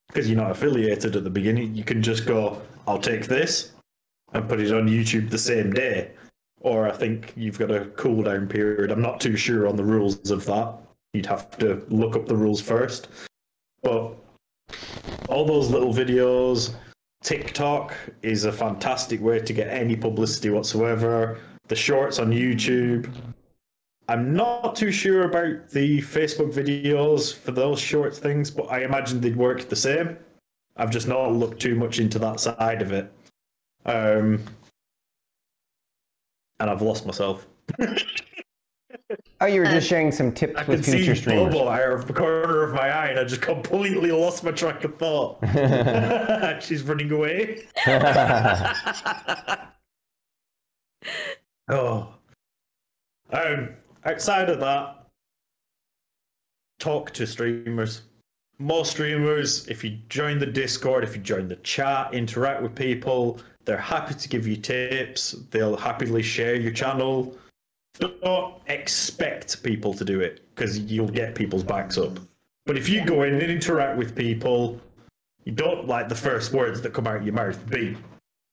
[0.07, 3.73] because you're not affiliated at the beginning, you can just go, I'll take this
[4.31, 6.11] and put it on YouTube the same day.
[6.61, 8.91] Or I think you've got a cooldown period.
[8.91, 10.73] I'm not too sure on the rules of that.
[11.13, 13.09] You'd have to look up the rules first.
[13.81, 14.13] But
[15.29, 16.73] all those little videos,
[17.23, 21.39] TikTok is a fantastic way to get any publicity whatsoever.
[21.67, 23.11] The shorts on YouTube,
[24.07, 29.19] I'm not too sure about the Facebook videos for those short things, but I imagine
[29.19, 30.17] they'd work the same.
[30.77, 33.11] I've just not looked too much into that side of it.
[33.85, 34.43] Um,
[36.59, 37.47] and I've lost myself.
[39.41, 41.53] oh, you were just sharing some tips I with can see future streamers.
[41.53, 44.83] bubble out of the corner of my eye, and I just completely lost my track
[44.83, 45.39] of thought.
[46.63, 47.63] She's running away.
[51.69, 52.13] oh.
[53.31, 53.69] Um,
[54.05, 55.05] outside of that,
[56.79, 58.01] talk to streamers.
[58.59, 63.39] More streamers, if you join the Discord, if you join the chat, interact with people,
[63.65, 65.33] they're happy to give you tips.
[65.51, 67.37] They'll happily share your channel.
[67.99, 72.19] Don't expect people to do it because you'll get people's backs up.
[72.65, 74.79] But if you go in and interact with people,
[75.45, 77.97] you don't like the first words that come out of your mouth be,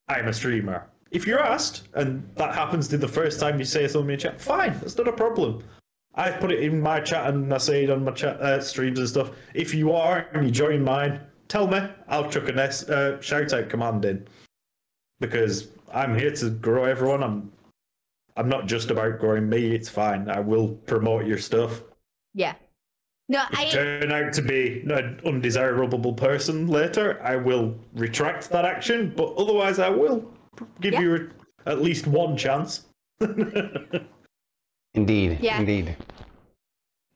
[0.09, 0.86] I'm a streamer.
[1.11, 4.40] If you're asked, and that happens to the first time you say something in chat,
[4.40, 5.62] fine, that's not a problem.
[6.14, 8.99] I put it in my chat and I say it on my chat uh, streams
[8.99, 9.32] and stuff.
[9.53, 11.80] If you are and you join mine, tell me.
[12.09, 14.26] I'll chuck a uh, shout out command in
[15.20, 17.22] because I'm here to grow everyone.
[17.22, 17.53] I'm
[18.37, 19.74] I'm not just about growing me.
[19.74, 20.28] It's fine.
[20.28, 21.82] I will promote your stuff.
[22.35, 22.55] Yeah.
[23.28, 28.64] No, If I turn out to be an undesirable person later, I will retract that
[28.66, 29.14] action.
[29.16, 30.30] But otherwise, I will
[30.80, 31.01] give Yeah.
[31.01, 31.30] you
[31.66, 32.85] a, at least one chance.
[34.95, 35.39] Indeed.
[35.41, 35.59] Yeah.
[35.59, 35.97] Indeed.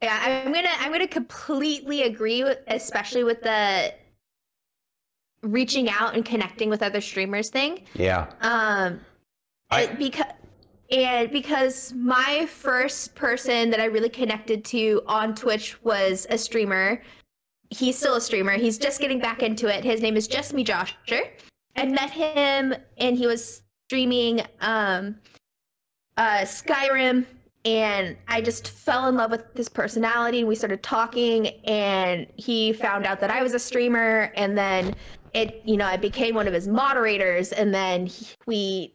[0.02, 3.92] Yeah, I'm gonna I'm gonna completely agree with especially with the
[5.42, 7.82] reaching out and connecting with other streamers thing.
[7.94, 8.28] Yeah.
[8.40, 9.00] Um
[9.70, 10.26] I- because
[10.90, 17.02] and because my first person that I really connected to on Twitch was a streamer.
[17.70, 18.52] He's still a streamer.
[18.52, 19.84] He's just getting back into it.
[19.84, 21.24] His name is Just Me Josher.
[21.76, 25.16] I met him and he was streaming um,
[26.16, 27.26] uh, Skyrim
[27.64, 30.44] and I just fell in love with his personality.
[30.44, 34.94] We started talking, and he found out that I was a streamer, and then
[35.34, 38.94] it, you know, I became one of his moderators, and then he, we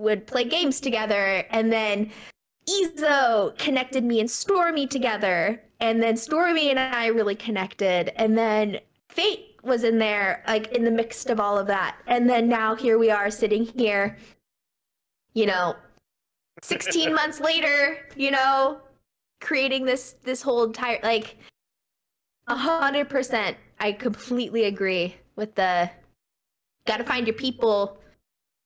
[0.00, 2.10] would play games together, and then
[2.68, 8.80] Ezo connected me and Stormy together, and then Stormy and I really connected, and then
[9.08, 12.74] Fate was in there, like in the mix of all of that, and then now
[12.74, 14.16] here we are sitting here,
[15.34, 15.76] you know,
[16.62, 18.80] 16 months later, you know,
[19.40, 21.36] creating this this whole entire like
[22.48, 23.56] a hundred percent.
[23.78, 25.90] I completely agree with the
[26.86, 27.99] got to find your people,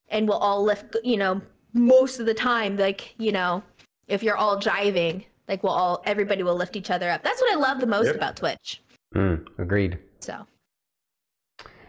[0.09, 0.97] and we'll all lift.
[1.05, 1.41] You know,
[1.73, 3.63] most of the time, like you know,
[4.09, 7.23] if you're all jiving, like we'll all everybody will lift each other up.
[7.23, 8.17] That's what I love the most Yep.
[8.17, 8.83] about Twitch.
[9.15, 9.99] Mm, agreed.
[10.21, 10.47] So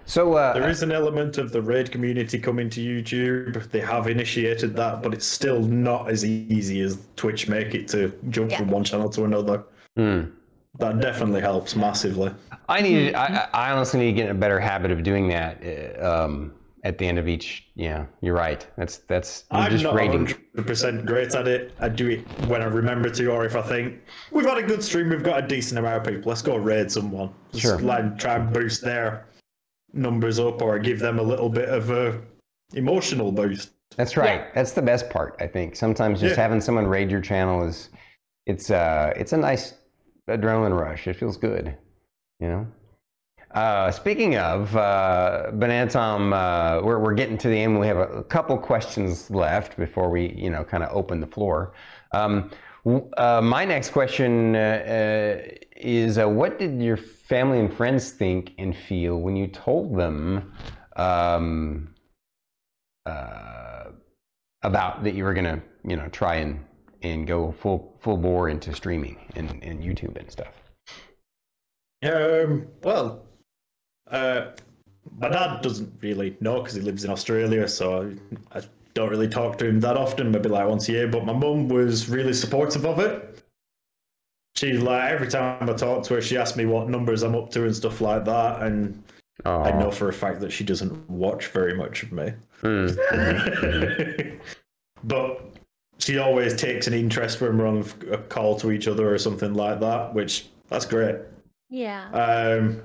[0.05, 3.69] So uh, There is an element of the raid community coming to YouTube.
[3.71, 8.11] They have initiated that, but it's still not as easy as Twitch make it to
[8.29, 8.59] jump Yeah.
[8.59, 9.63] from one channel to another.
[9.97, 10.31] mm.
[10.77, 12.31] That definitely helps massively.
[12.67, 13.15] I need.
[13.15, 15.63] I, I honestly need to get in a better habit of doing that.
[15.65, 16.53] uh, Um,
[16.85, 18.65] at the end of each, yeah, you're right.
[18.77, 20.27] That's that's you're I'm just not rating.
[20.55, 21.75] 100% great at it.
[21.79, 23.99] I do it when I remember to, or if I think
[24.31, 26.29] we've had a good stream, we've got a decent amount of people.
[26.29, 27.33] Let's go raid someone.
[27.51, 27.79] Just Sure.
[27.79, 29.25] like try and boost their
[29.93, 32.21] numbers up, or give them a little bit of a
[32.75, 33.71] emotional boost.
[33.97, 34.53] That's right.
[34.53, 35.35] That's the best part.
[35.39, 36.43] I think sometimes just Yeah.
[36.43, 37.89] having someone raid your channel is,
[38.45, 39.73] it's uh, it's a nice
[40.29, 41.07] adrenaline rush.
[41.07, 41.75] It feels good,
[42.39, 42.67] you know.
[43.55, 47.79] Uh, speaking of uh, Banatom, uh, we're we're getting to the end.
[47.79, 51.27] We have a, a couple questions left before we, you know, kind of open the
[51.27, 51.73] floor.
[52.11, 52.51] Um,
[53.17, 55.47] uh, my next question uh, uh,
[55.77, 60.51] is: What did your family and friends think and feel when you told them?
[60.97, 61.95] Um,
[64.63, 66.59] about that you were gonna, you know, try and
[67.03, 70.55] and go full full bore into streaming and, and YouTube and stuff.
[72.03, 73.25] Um, well,
[74.11, 74.51] uh,
[75.19, 78.13] my dad doesn't really know because he lives in Australia, so
[78.51, 78.61] I, I
[78.93, 81.07] don't really talk to him that often, maybe like once a year.
[81.07, 83.43] But my mum was really supportive of it.
[84.55, 87.51] She like every time I talk to her, she asks me what numbers I'm up
[87.51, 89.03] to and stuff like that, and
[89.43, 92.31] I know for a fact that she doesn't watch very much of me.
[92.61, 92.87] Hmm.
[95.03, 95.41] but
[95.97, 99.53] she always takes an interest when we're on a call to each other or something
[99.53, 101.17] like that, which that's great.
[101.69, 102.81] yeah, Um,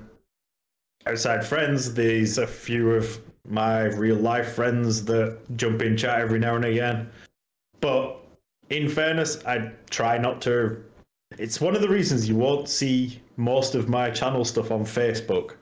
[1.05, 6.39] outside friends, there's a few of my real life friends that jump in chat every
[6.39, 7.09] now and again.
[7.79, 8.17] But
[8.69, 10.83] in fairness, I try not to.
[11.37, 15.55] It's one of the reasons you won't see most of my channel stuff on Facebook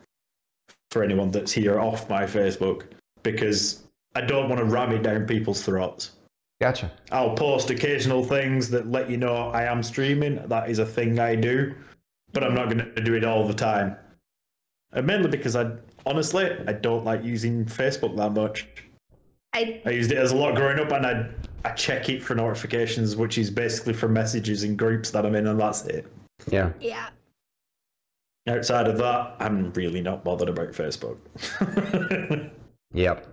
[0.92, 2.86] for anyone that's here off my Facebook
[3.24, 3.84] because
[4.16, 6.12] I don't want to ram it down people's throats.
[6.60, 6.92] Gotcha.
[7.12, 10.46] I'll post occasional things that let you know I am streaming.
[10.48, 11.74] That is a thing I do,
[12.34, 13.96] but I'm not going to do it all the time.
[14.92, 15.72] And mainly because I
[16.06, 18.68] honestly I don't like using Facebook that much.
[19.54, 21.30] I I used it as a lot growing up, and I
[21.66, 25.48] I check it for notifications, which is basically for messages in groups that I'm in,
[25.48, 26.08] and that's it.
[26.48, 26.72] Yeah.
[26.80, 27.10] yeah.
[28.48, 31.18] Outside of that, I'm really not bothered about Facebook.
[32.94, 33.28] Yep.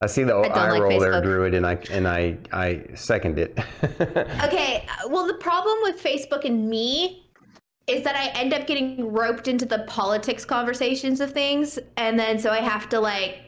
[0.00, 1.22] I see the don't eye like roll there, Facebook.
[1.22, 3.58] Druid, and I and I I second it.
[4.44, 7.23] Okay, uh, well, the problem with Facebook and me
[7.86, 12.38] is that I end up getting roped into the politics conversations of things, and then
[12.38, 13.40] so I have to like.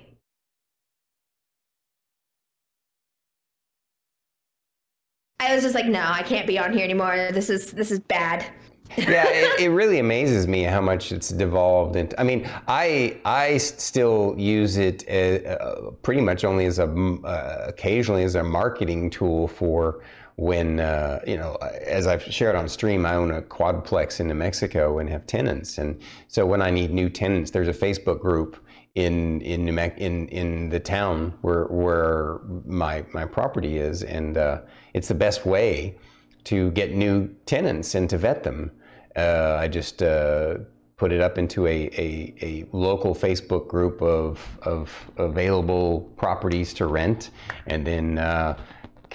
[5.41, 7.28] I was just like, no, I can't be on here anymore.
[7.32, 8.47] This is this is bad.
[8.97, 12.18] yeah, it, it really amazes me how much it's devolved into.
[12.20, 18.22] I mean, I I still use it uh, pretty much only as a uh, occasionally
[18.22, 20.03] as a marketing tool for
[20.37, 21.55] when uh, you know,
[21.87, 25.78] as I've shared on stream, I own a quadplex in New Mexico and have tenants,
[25.78, 28.62] and so when I need new tenants, there's a Facebook group
[28.95, 34.37] in in New Mex- in in the town where where my my property is, and
[34.37, 34.61] uh,
[34.95, 35.97] it's the best way
[36.45, 38.70] to get new tenants and to vet them.
[39.16, 40.59] Uh, I just uh,
[40.97, 46.87] put it up into a, a, a local Facebook group of, of available properties to
[46.87, 47.30] rent.
[47.66, 48.57] And then uh,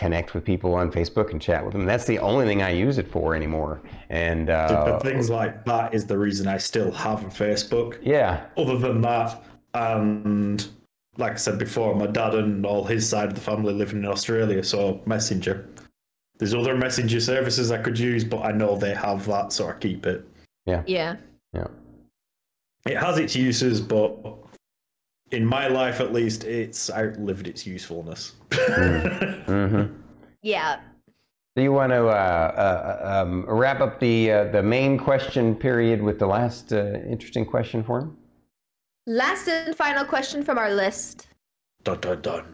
[0.01, 1.85] connect with people on Facebook and chat with them.
[1.85, 3.81] That's the only thing I use it for anymore.
[4.09, 7.99] And uh, but things like that is the reason I still have a Facebook.
[8.01, 9.43] yeah, Other than that,
[9.75, 10.67] and
[11.17, 14.07] like I said before, my dad and all his side of the family living in
[14.07, 15.67] Australia, so Messenger.
[16.39, 19.73] There's other messenger services I could use, but I know they have that, so I
[19.73, 20.25] keep it.
[20.65, 20.81] Yeah.
[20.87, 21.17] Yeah.
[21.53, 21.67] Yeah.
[22.87, 24.17] It has its uses, but
[25.31, 28.33] in my life at least, it's outlived its usefulness.
[28.49, 29.95] Mm-hmm.
[30.43, 30.79] Yeah.
[31.55, 36.01] Do you want to uh, uh, um, wrap up the uh, the main question period
[36.01, 38.17] with the last uh, interesting question for him?
[39.05, 41.27] Last and final question from our list.
[41.83, 42.45] dun, dun, dun.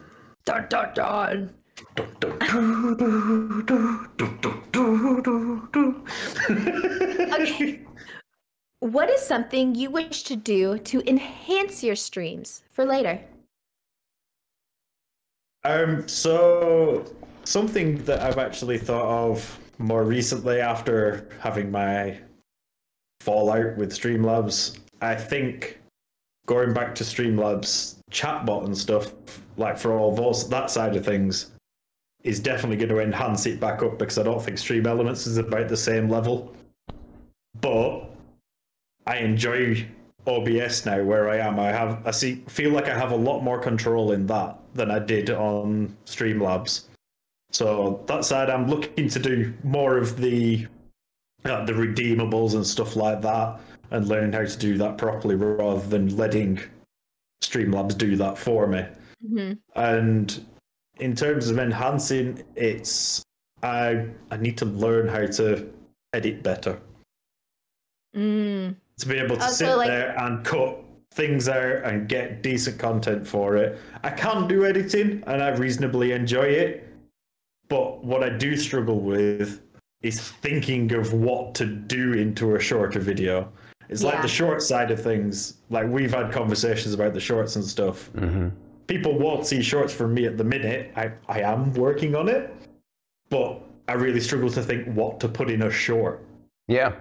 [0.44, 1.54] Dun dun dun.
[1.94, 2.38] Dun, dun.
[2.40, 6.04] Dun, dun, dun, dun, dun.
[7.32, 7.87] Okay.
[8.80, 13.20] What is something you wish to do to enhance your streams for later?
[15.64, 17.04] Um, so
[17.44, 22.18] something that I've actually thought of more recently after having my
[23.20, 25.80] fallout with Streamlabs, I think
[26.46, 29.12] going back to Streamlabs chatbot and stuff,
[29.56, 31.50] like for all those that side of things,
[32.22, 35.38] is definitely going to enhance it back up because I don't think Stream Elements is
[35.38, 36.54] about the same level.
[37.60, 37.97] But
[39.08, 39.86] I enjoy
[40.26, 41.58] OBS now where I am.
[41.58, 44.90] I have I see feel like I have a lot more control in that than
[44.90, 46.84] I did on Streamlabs.
[47.50, 50.66] So that side, I'm looking to do more of the
[51.46, 53.58] uh, the redeemables and stuff like that,
[53.90, 56.60] and learning how to do that properly rather than letting
[57.42, 58.84] Streamlabs do that for me.
[59.26, 59.52] Mm-hmm.
[59.74, 60.46] And
[61.00, 63.22] in terms of enhancing, it's
[63.62, 65.72] I I need to learn how to
[66.12, 66.78] edit better
[68.14, 68.76] Mm.
[68.98, 70.78] To be able to Oh, so, sit like- there and cut
[71.12, 73.78] things out and get decent content for it.
[74.04, 76.86] I can't do editing and I reasonably enjoy it,
[77.68, 79.62] but what I do struggle with
[80.02, 83.50] is thinking of what to do into a shorter video.
[83.88, 85.54] It's like the short side of things.
[85.70, 88.10] Like we've had conversations about the shorts and stuff.
[88.12, 88.48] Mm-hmm.
[88.86, 90.92] People won't see shorts from me at the minute.
[90.94, 92.54] I, I am working on it,
[93.30, 96.22] but I really struggle to think what to put in a short.
[96.68, 96.94] Yeah.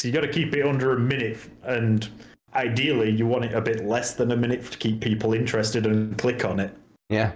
[0.00, 2.08] So you got to keep it under a minute, and
[2.54, 6.16] ideally, you want it a bit less than a minute to keep people interested and
[6.16, 6.74] click on it.
[7.10, 7.32] Yeah.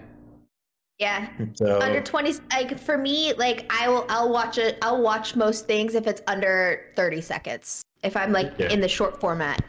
[0.99, 1.29] Yeah.
[1.53, 5.67] So Under 20 like for me like I will I'll watch it I'll watch most
[5.67, 7.83] things if it's under 30 seconds.
[8.03, 8.71] If I'm like Yeah.
[8.71, 9.63] in the short format.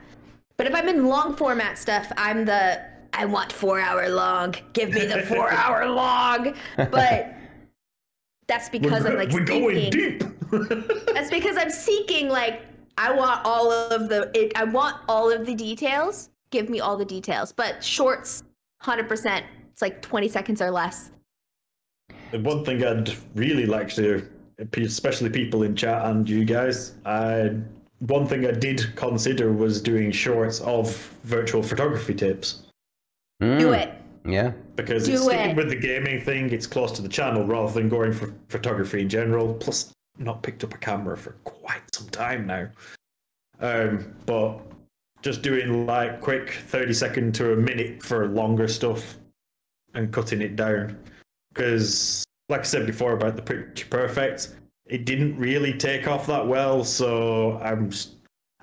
[0.55, 2.79] But if I'm in long format stuff, I'm the
[3.11, 4.55] I want 4 hour long.
[4.71, 6.55] Give me the 4 hour long.
[6.77, 7.33] But
[8.47, 10.23] that's because we're, I'm like we're going deep.
[11.13, 12.61] That's because I'm seeking like
[12.97, 16.29] I want all of the it, I want all of the details.
[16.51, 17.51] Give me all the details.
[17.51, 18.43] But shorts
[18.83, 21.11] 100% it's like 20 seconds or less.
[22.31, 24.25] And one thing I'd really like to,
[24.77, 27.51] especially people in chat and you guys, I
[27.99, 32.63] one thing I did consider was doing shorts of virtual photography tips.
[33.41, 33.77] Do Mm.
[33.77, 33.89] it.
[34.27, 34.51] Yeah.
[34.75, 35.55] because Do it's sticking it.
[35.55, 36.51] with the gaming thing.
[36.51, 39.53] It's close to the channel rather than going for photography in general.
[39.55, 42.67] Plus, not picked up a camera for quite some time now.
[43.59, 44.59] Um, but
[45.21, 49.17] just doing like quick thirty second to a minute for longer stuff
[49.93, 50.97] and cutting it down.
[51.53, 54.55] Because, like I said before about the picture perfect,
[54.85, 56.83] it didn't really take off that well.
[56.83, 57.91] So I'm.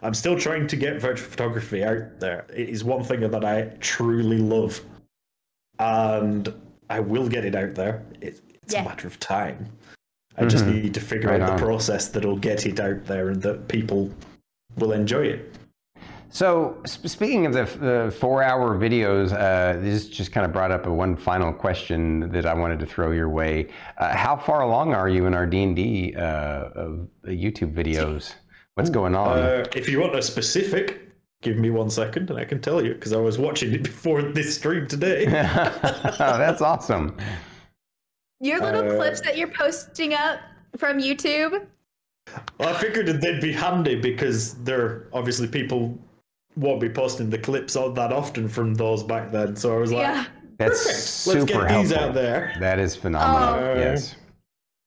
[0.05, 2.45] I'm still trying to get virtual photography out there.
[2.53, 4.81] It is one thing that I truly love
[5.79, 6.53] and
[6.91, 8.03] I will get it out there.
[8.21, 8.83] It, it's Yeah.
[8.83, 9.71] a matter of time.
[10.39, 10.83] I just Mhm.
[10.83, 11.57] need to figure Right out on.
[11.57, 14.11] the process that'll get it out there and that people
[14.77, 15.55] will enjoy it.
[16.31, 20.71] So, sp- speaking of the, f- the four-hour videos, uh, this just kind of brought
[20.71, 23.69] up a one final question that I wanted to throw your way.
[23.99, 26.71] Uh, how far along are you in our D and D uh,
[27.23, 28.33] the YouTube videos?
[28.77, 29.39] What's going on?
[29.39, 31.01] Uh, if you want a specific,
[31.43, 34.23] give me one second and I can tell you because I was watching it before
[34.23, 35.27] this stream today.
[35.27, 37.15] oh, that's awesome.
[38.43, 40.41] Your little Uh, clips that you're posting up
[40.77, 41.65] from YouTube.
[42.59, 45.97] well, I figured that they'd be handy because they're obviously people
[46.57, 49.55] won't be posting the clips all that often from those back then.
[49.57, 50.27] So I was like, yeah.
[50.59, 50.99] That's perfect.
[51.03, 51.83] super Let's get helpful.
[51.83, 52.55] these out there.
[52.61, 53.55] That is phenomenal.
[53.71, 53.75] Oh.
[53.79, 54.17] yes.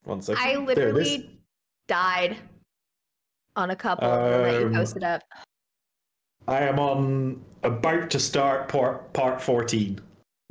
[0.03, 0.41] One second.
[0.43, 0.67] I There it is.
[0.67, 1.39] literally
[1.87, 2.37] died
[3.55, 5.23] on a couple that you Um, posted up.
[6.47, 9.99] I am on about to start part part fourteen.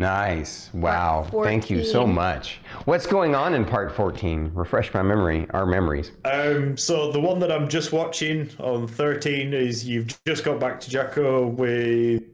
[0.01, 0.71] Nice.
[0.75, 1.29] Wow.
[1.45, 2.59] Thank you so much.
[2.85, 4.51] What's going on in part 14?
[4.53, 6.11] Refresh my memory, our memories.
[6.25, 10.81] Um, so the one that I'm just watching on thirteen is you've just got back
[10.81, 12.25] to Jacko with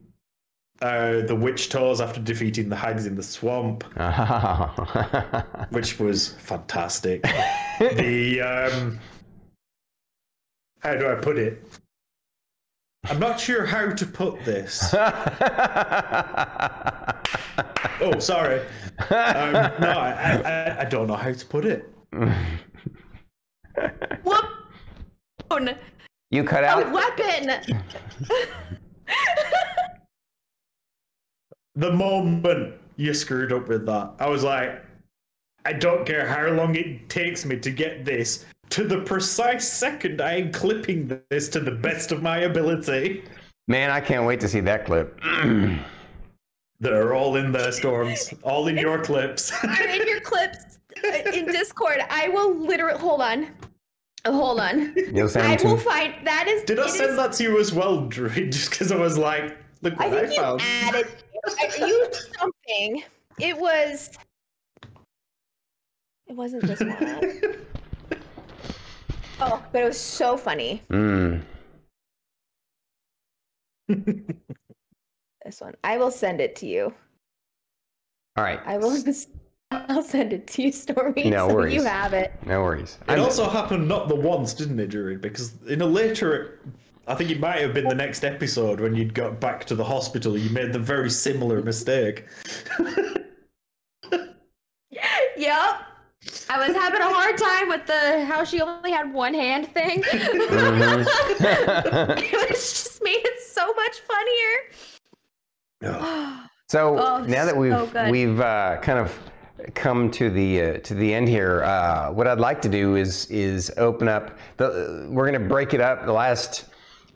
[0.81, 3.85] uh, the witch toes after defeating the hags in the swamp,
[5.71, 7.23] which was fantastic.
[7.79, 8.99] the um,
[10.79, 11.63] how do I put it?
[13.05, 14.93] I'm not sure how to put this.
[18.01, 18.61] oh, sorry.
[18.99, 21.93] Um, no, I, I, I don't know how to put it.
[24.25, 24.45] Whoop!
[26.31, 26.93] You cut A out.
[26.93, 27.81] weapon!
[31.77, 34.85] The moment you screwed up with that, I was like,
[35.65, 40.21] I don't care how long it takes me to get this to the precise second
[40.21, 43.25] I am clipping this to the best of my ability.
[43.69, 45.21] Man, I can't wait to see that clip.
[46.81, 48.33] They're all in there, Storms.
[48.43, 49.53] All in your clips.
[49.63, 51.99] They're in your clips uh, in Discord.
[52.09, 53.49] I will literally hold on.
[54.27, 54.95] Hold on.
[55.13, 57.59] You'll send I them will find that is Did I send is- that to you
[57.61, 58.29] as well, Drew?
[58.51, 60.61] Just because I was like, look I what I, think you found.
[60.63, 61.07] added
[61.47, 63.03] I used something.
[63.39, 64.11] It was
[66.27, 67.23] it wasn't this one.
[69.43, 70.83] Oh, but it was so funny.
[70.91, 71.43] Mm.
[75.51, 75.75] This one.
[75.83, 76.95] I will send it to you.
[78.37, 78.61] All right.
[78.65, 78.97] I will
[79.73, 81.29] I'll send it to you, Stormy.
[81.29, 81.75] No so worries.
[81.75, 82.33] you have it.
[82.47, 82.99] No worries.
[83.09, 85.19] It I'm- also happened not the once, didn't it, Drew?
[85.19, 86.61] Because in a later,
[87.09, 89.83] I think it might have been the next episode when you'd got back to the
[89.83, 92.27] hospital, you made the very similar mistake.
[95.37, 95.81] Yep.
[96.51, 100.03] I was having a hard time with the how she only had one hand thing.
[100.03, 101.07] Mhm.
[102.21, 105.00] it was just made it so much funnier.
[106.71, 109.19] So Oh, now that we've so we've uh, kind of
[109.75, 113.27] come to the uh, to the end here, uh, what I'd like to do is
[113.27, 114.39] is open up.
[114.57, 116.07] The, we're going to break it up.
[116.07, 116.67] The last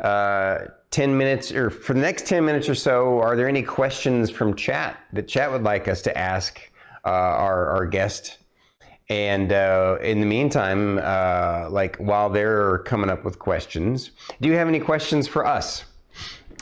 [0.00, 0.58] uh,
[0.90, 4.56] ten minutes, or for the next ten minutes or so, are there any questions from
[4.56, 6.60] chat that chat would like us to ask
[7.04, 8.38] uh, our our guest?
[9.08, 14.10] And uh, in the meantime, uh, like while they're coming up with questions,
[14.40, 15.84] do you have any questions for us?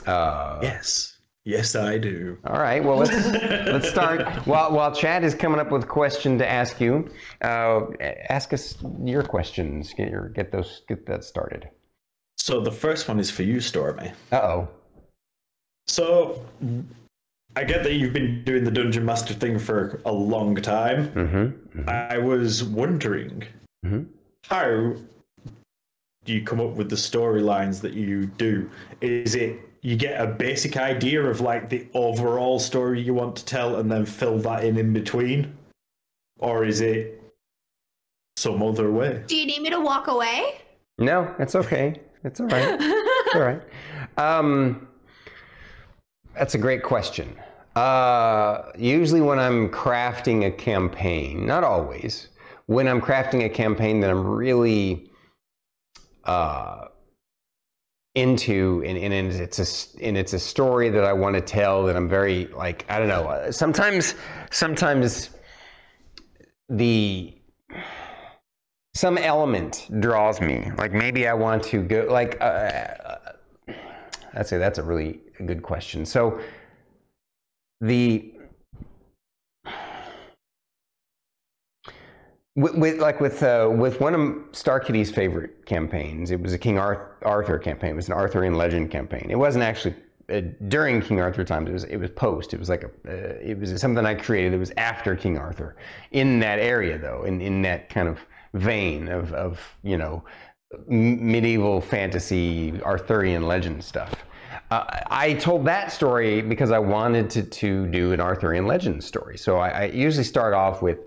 [0.05, 1.12] Uh, Yes.
[1.45, 2.37] Yes, I do.
[2.45, 2.81] all right.
[2.83, 3.11] Well, let's
[3.67, 4.25] let's start.
[4.47, 7.09] While while Chad is coming up with a question to ask you,
[7.41, 7.81] uh,
[8.29, 9.93] ask us your questions.
[9.93, 11.69] Get your get those get that started.
[12.37, 14.11] So the first one is for you, Stormy.
[14.31, 14.67] Uh oh.
[15.87, 16.41] So
[17.55, 21.11] I get that you've been doing the Dungeon Master thing for a long time.
[21.11, 21.89] Mm-hmm.
[21.89, 23.43] I was wondering
[23.85, 24.07] Mhm.
[24.47, 24.95] how
[26.25, 28.69] do you come up with the storylines that you do?
[29.01, 33.45] Is it you get a basic idea of like the overall story you want to
[33.45, 35.55] tell and then fill that in in between?
[36.39, 37.21] Or is it
[38.37, 39.23] some other way?
[39.27, 40.61] Do you need me to walk away?
[40.97, 41.99] No, it's okay.
[42.23, 42.79] It's all right.
[43.25, 43.61] It's all right.
[44.17, 44.87] Um,
[46.35, 47.35] that's a great question.
[47.75, 52.27] Uh, usually, when I'm crafting a campaign, not always,
[52.67, 55.09] when I'm crafting a campaign that I'm really
[56.25, 56.89] uh,
[58.15, 61.95] into, and, and it's a and it's a story that I want to tell that
[61.95, 63.27] I'm very like I don't know.
[63.27, 64.15] uh, Sometimes,
[64.51, 65.31] sometimes
[66.69, 67.33] the
[68.95, 70.71] some element draws me.
[70.77, 72.07] Like maybe I want to go.
[72.09, 73.33] Like uh, uh,
[74.35, 76.05] I'd say that's a really good question.
[76.05, 76.39] So
[77.81, 78.32] the
[82.55, 86.57] with, with like with uh, with one of Star Kitty's favorite campaigns, it was a
[86.57, 87.91] King Arthur campaign.
[87.91, 89.27] It was an Arthurian legend campaign.
[89.29, 89.95] It wasn't actually
[90.31, 91.69] uh, during King Arthur times.
[91.69, 92.53] It was it was post.
[92.53, 94.53] It was like a uh, it was something I created.
[94.53, 95.75] It was after King Arthur
[96.11, 98.19] in that area though, in in that kind of
[98.53, 100.23] vein of of you know
[100.87, 104.13] medieval fantasy Arthurian legend stuff.
[104.71, 109.37] Uh, I told that story because I wanted to, to do an Arthurian legend story.
[109.37, 110.99] So I, I usually start off with,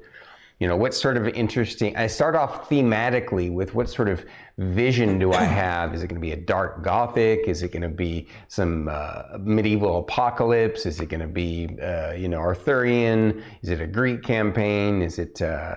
[0.58, 1.94] you know, what sort of interesting.
[1.96, 4.24] I start off thematically with what sort of
[4.58, 5.94] vision do I have?
[5.94, 7.40] Is it going to be a dark gothic?
[7.46, 10.86] Is it going to be some uh, medieval apocalypse?
[10.86, 13.42] Is it going to be, uh, you know, Arthurian?
[13.62, 15.02] Is it a Greek campaign?
[15.02, 15.76] Is it uh,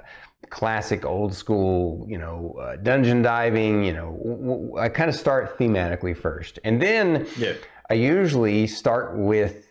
[0.49, 3.83] classic old school, you know, uh, dungeon diving?
[3.83, 7.53] You know, w- w- I kind of start thematically first, and then Yeah.
[7.89, 9.65] I usually start with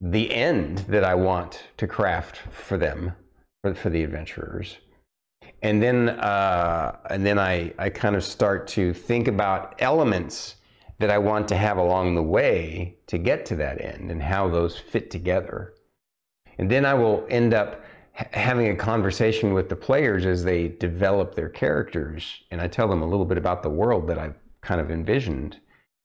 [0.00, 3.12] the end that I want to craft for them,
[3.64, 4.76] for, for the adventurers.
[5.62, 10.56] And then, uh, and then I, I kind of start to think about elements
[10.98, 14.48] that I want to have along the way to get to that end and how
[14.50, 15.72] those fit together.
[16.58, 17.82] And then I will end up
[18.12, 22.42] ha- having a conversation with the players as they develop their characters.
[22.50, 25.58] And I tell them a little bit about the world that I've kind of envisioned.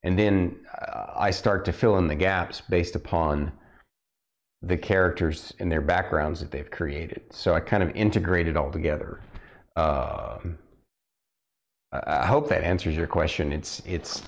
[0.04, 3.52] And then uh, I start to fill in the gaps based upon
[4.62, 7.22] the characters and their backgrounds that they've created.
[7.32, 9.22] So I kind of integrate it all together.
[9.76, 10.58] Um,
[11.92, 13.52] I I hope that answers your question.
[13.54, 14.24] It's it's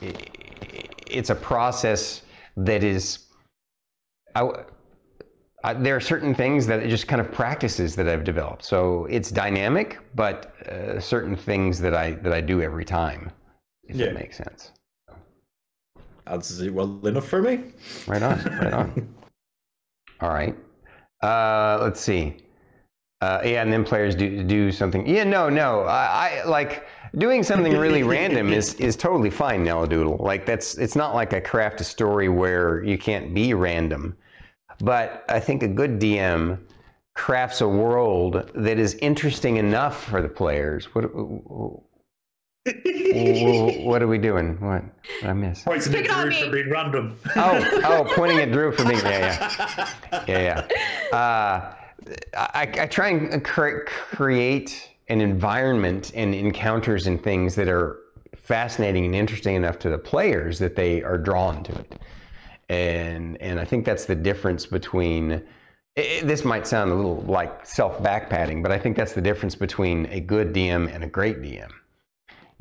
[1.07, 2.21] it's a process
[2.57, 3.27] that is.
[4.35, 4.49] I,
[5.63, 8.63] uh, there are certain things that it just kind of practices that I've developed.
[8.65, 13.29] So it's dynamic, but uh, certain things that I that I do every time,
[13.83, 14.07] if Yeah.
[14.07, 14.71] that makes sense.
[16.25, 17.73] Answers it well enough for me.
[18.07, 19.13] Right on, right on.
[20.21, 20.55] All right.
[21.21, 22.37] Uh, let's see.
[23.21, 25.05] Uh, yeah, and then players do do something.
[25.07, 25.81] Yeah, no, no.
[25.81, 26.87] I, I like
[27.17, 30.17] doing something really random is is totally fine, Doodle.
[30.17, 34.17] Like that's it's not like I craft a story where you can't be random.
[34.79, 36.57] But I think a good DM
[37.13, 40.85] crafts a world that is interesting enough for the players.
[40.95, 41.05] What
[42.65, 44.59] what are we doing?
[44.61, 44.83] What
[45.19, 45.63] did I miss?
[45.63, 47.17] Pointing Pick at it on Drew for being random.
[47.35, 50.77] Oh, oh, pointing at Drew for being yeah, yeah, yeah, yeah.
[51.17, 51.75] Uh,
[52.37, 57.97] I, I try and cre- create an environment and encounters and things that are
[58.33, 61.99] fascinating and interesting enough to the players that they are drawn to it.
[62.69, 65.33] And and I think that's the difference between.
[65.97, 69.21] i i- this might sound a little like self backpatting, but I think that's the
[69.21, 71.71] difference between a good DM and a great DM.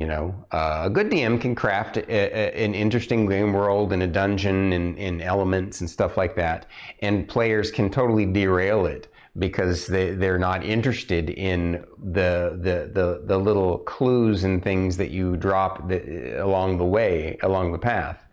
[0.00, 4.02] You know, uh, a good DM can craft a, a, an interesting game world and
[4.02, 6.64] a dungeon and, and elements and stuff like that,
[7.00, 9.08] and players can totally derail it
[9.38, 15.10] because they, they're not interested in the, the, the, the little clues and things that
[15.10, 18.24] you drop the, along the way, along the path.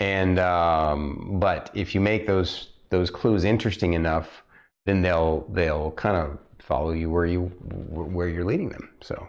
[0.00, 4.42] And um, but if you make those those clues interesting enough,
[4.84, 7.44] then they'll they'll kind of follow you where you
[7.88, 8.90] where you're leading them.
[9.00, 9.26] So.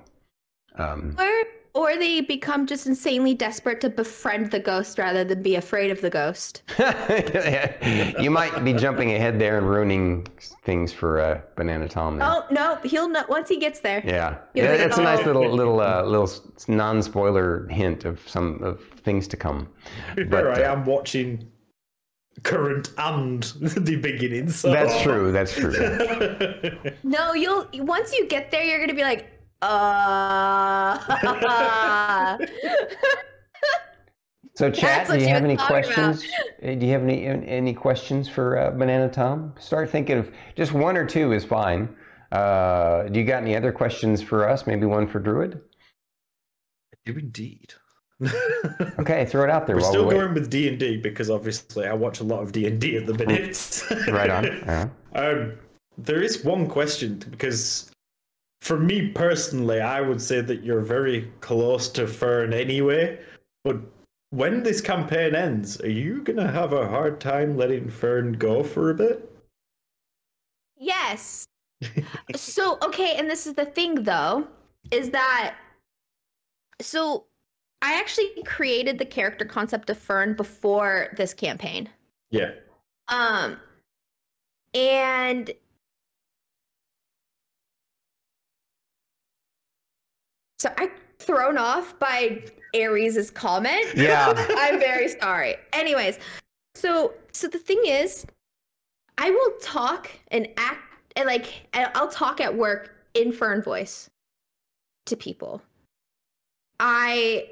[0.77, 1.43] Um, Or
[1.75, 5.99] or they become just insanely desperate to befriend the ghost rather than be afraid of
[5.99, 6.63] the ghost.
[8.21, 10.25] you might be jumping ahead there and ruining
[10.63, 12.17] things for uh, Banana Tom.
[12.17, 12.27] there.
[12.31, 14.01] Oh no, he'll know once he gets there.
[14.05, 16.31] Yeah, Yeah, yeah, that's a nice little little uh, little
[16.69, 19.67] non-spoiler hint of some of things to come.
[20.15, 21.45] To fair, But, I uh, am watching
[22.43, 24.49] current and the beginning.
[24.49, 25.31] So That's true.
[25.33, 25.73] That's true.
[27.03, 29.34] No, you'll once you get there, you're gonna be like,
[31.17, 32.37] uh.
[34.57, 35.83] So, chat, do you have any talking about.
[35.93, 36.23] questions?
[36.63, 39.53] Uh, Do you have any any questions for uh, Banana Tom?
[39.59, 41.93] Start thinking of just one or two is fine.
[42.31, 44.65] Uh, do you got any other questions for us?
[44.65, 45.59] Maybe one for Druid.
[47.05, 47.73] you indeed.
[48.97, 51.29] Okay, throw it out there We're while still we going with D and D because
[51.29, 53.83] obviously I watch a lot of D and D at the minute.
[54.07, 54.45] Right on.
[54.45, 54.87] Uh-huh.
[55.15, 55.53] Um,
[55.97, 57.89] there is one question because,
[58.65, 63.19] for me personally, I would say that you're very close to Fern anyway.
[63.63, 63.77] But
[64.31, 68.89] when this campaign ends, are you gonna have a hard time letting Fern go for
[68.89, 69.31] a bit?
[70.77, 71.45] yes.
[72.35, 74.47] so okay, and this is the thing though,
[74.89, 75.55] is that
[76.81, 77.25] so
[77.83, 81.87] I actually created the character concept of Fern before this campaign.
[82.31, 82.53] Yeah.
[83.09, 83.57] Um,
[84.73, 85.51] and
[90.65, 90.89] so I'm
[91.19, 92.43] thrown off by
[92.73, 93.85] Aries's comment.
[93.95, 94.33] Yeah.
[94.57, 95.57] I'm very sorry.
[95.73, 96.17] Anyways,
[96.73, 98.25] so so the thing is,
[99.19, 104.09] I will talk and act and like I'll talk at work in Fern voice
[105.05, 105.61] to people.
[106.79, 107.47] I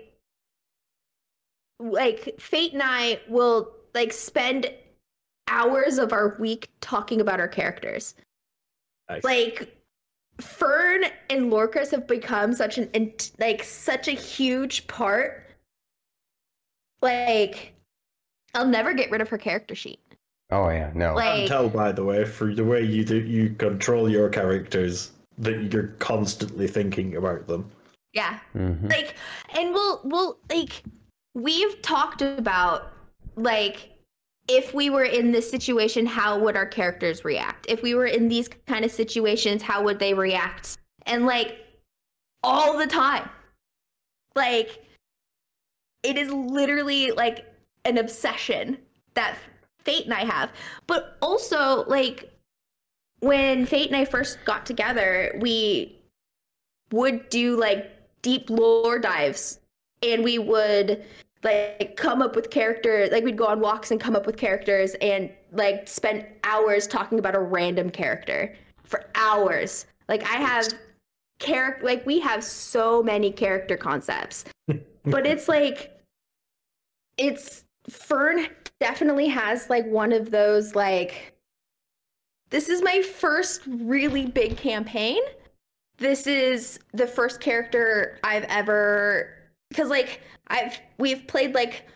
[1.79, 4.71] like Fate and I will like spend
[5.47, 8.15] hours of our week talking about our characters.
[9.07, 9.23] Nice.
[9.23, 9.82] Like
[10.41, 12.89] Fern and Lorcas have become such an
[13.39, 15.45] like such a huge part.
[17.01, 17.73] Like
[18.53, 19.99] I'll never get rid of her character sheet.
[20.51, 21.17] Oh yeah, no.
[21.17, 24.29] I can Like tell by the way, for the way you do, you control your
[24.29, 27.69] characters, that you're constantly thinking about them.
[28.13, 28.39] yeah.
[28.55, 28.89] Mhm.
[28.89, 29.15] like
[29.57, 30.83] and we'll we'll like
[31.33, 32.91] we've talked about
[33.35, 33.89] like
[34.47, 37.65] if we were in this situation how would our characters react?
[37.69, 40.77] If we were in these kind of situations how would they react?
[41.05, 41.57] And like
[42.43, 43.29] all the time.
[44.35, 44.83] Like
[46.03, 47.45] it is literally like
[47.85, 48.77] an obsession
[49.13, 49.37] that
[49.79, 50.51] fate and i have.
[50.87, 52.29] But also like
[53.19, 55.97] when fate and i first got together we
[56.91, 57.89] would do like
[58.21, 59.59] deep lore dives
[60.03, 61.03] and we would
[61.43, 64.95] like come up with characters like we'd go on walks and come up with characters
[65.01, 69.85] and like spend hours talking about a random character for hours.
[70.09, 70.67] Like i have
[71.39, 74.45] character like we have so many character concepts.
[75.05, 75.99] But it's like
[77.17, 78.47] it's fern
[78.79, 81.33] definitely has like one of those like
[82.49, 85.19] this is my first really big campaign.
[85.97, 89.42] This is the first character I've ever
[89.73, 91.87] because like I've we've played like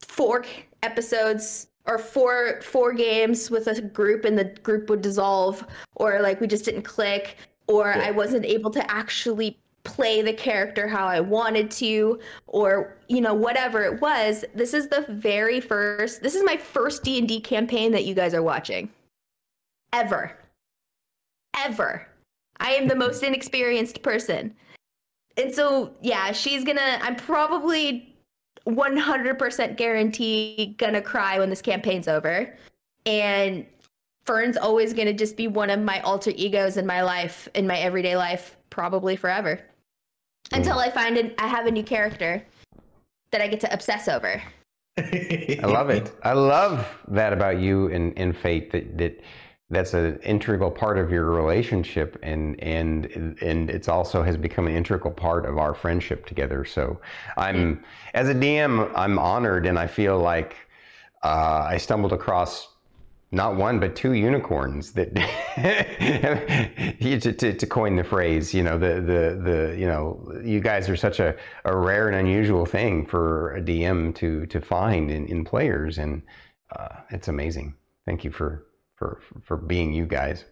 [0.00, 0.44] four
[0.82, 5.64] episodes or four four games with a group and the group would dissolve
[5.96, 7.36] or like we just didn't click
[7.66, 8.08] or Yeah.
[8.08, 13.34] I wasn't able to actually play the character how I wanted to or you know
[13.34, 18.04] whatever it was this is the very first this is my first D&D campaign that
[18.04, 18.90] you guys are watching.
[19.92, 20.36] Ever.
[21.56, 22.06] Ever.
[22.60, 24.54] I am the most inexperienced person
[25.38, 28.14] and so yeah she's gonna I'm probably
[28.66, 32.54] 100% guarantee gonna cry when this campaign's over
[33.06, 33.64] and
[34.26, 37.78] Fern's always gonna just be one of my alter egos in my life in my
[37.78, 39.58] everyday life probably forever
[40.52, 42.44] until I find an, I have a new character
[43.30, 44.42] that I get to obsess over.
[44.98, 46.12] I love it.
[46.22, 49.20] I love that about you and, and Fate that, that
[49.70, 54.74] that's an integral part of your relationship and and and it's also has become an
[54.74, 56.64] integral part of our friendship together.
[56.64, 57.00] So
[57.36, 57.84] I'm
[58.14, 60.56] as a DM, I'm honored and I feel like
[61.22, 62.68] uh, I stumbled across
[63.30, 65.14] not one but two unicorns that
[67.00, 70.88] to, to, to coin the phrase you know the, the the you know you guys
[70.88, 71.36] are such a,
[71.66, 76.22] a rare and unusual thing for a dm to to find in, in players and
[76.74, 77.74] uh, it's amazing
[78.06, 78.64] thank you for
[78.98, 80.44] for for being you guys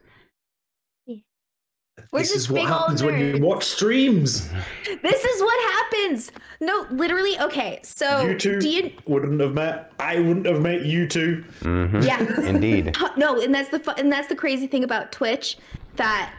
[2.12, 4.51] We're this is what happens when you watch streams.
[5.02, 6.31] This is what happens.
[6.60, 7.39] No, literally.
[7.40, 8.93] Okay, so you two you?
[9.06, 9.93] wouldn't have met.
[9.98, 11.43] I wouldn't have met you two.
[11.60, 12.05] Mhm.
[12.05, 12.20] Yeah.
[12.48, 15.59] indeed no, and that's the fu- and that's the crazy thing about Twitch
[15.97, 16.35] that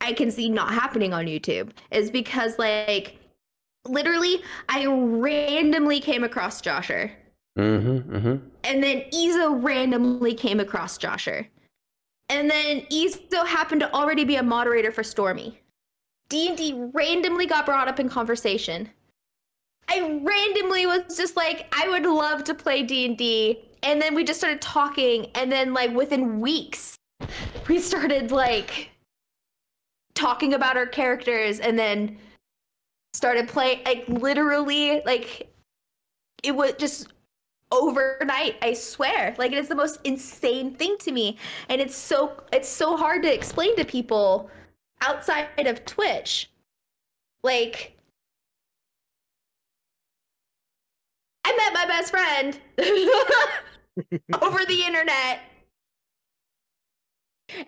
[0.00, 3.16] I can see not happening on YouTube is because like
[3.86, 7.12] literally I randomly came across Josher.
[7.56, 11.46] Hmm hmm And then Izo randomly came across Josher.
[12.28, 15.60] And then Izo happened to already be a moderator for Stormy.
[16.28, 18.88] D&D randomly got brought up in conversation.
[19.88, 23.68] I randomly was just like, I would love to play D&D.
[23.82, 25.26] And then we just started talking.
[25.34, 26.96] And then like within weeks,
[27.68, 28.90] we started like
[30.14, 32.16] talking about our characters and then
[33.14, 35.52] started playing like literally like
[36.42, 37.08] it was just
[37.72, 39.34] overnight i swear.
[39.38, 41.38] Like it is the most insane thing to me.
[41.68, 44.50] And it's so it's so hard to explain to people
[45.00, 46.50] outside of twitch.
[47.42, 47.96] Like
[51.44, 52.60] i met my best friend
[54.42, 55.40] over the internet.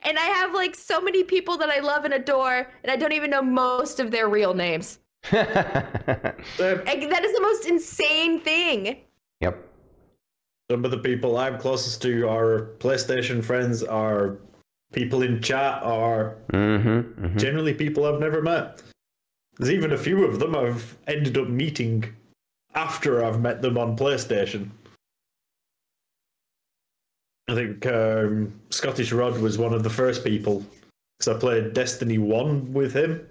[0.03, 3.13] And i have like so many people that i love and adore and i don't
[3.13, 5.01] even know most of their real names.
[5.33, 9.01] Like, that is the most insane thing.
[9.41, 9.74] Yep
[10.71, 14.39] Some of the people I'm closest to are PlayStation friends, are
[14.93, 18.83] people in chat, are hmm hmm generally people I've never met.
[19.59, 22.05] There's even a few of them I've ended up meeting
[22.75, 24.71] after I've met them on PlayStation.
[27.49, 30.65] I think um, Scottish Rod was one of the first people
[31.19, 33.27] because I played Destiny 1 with him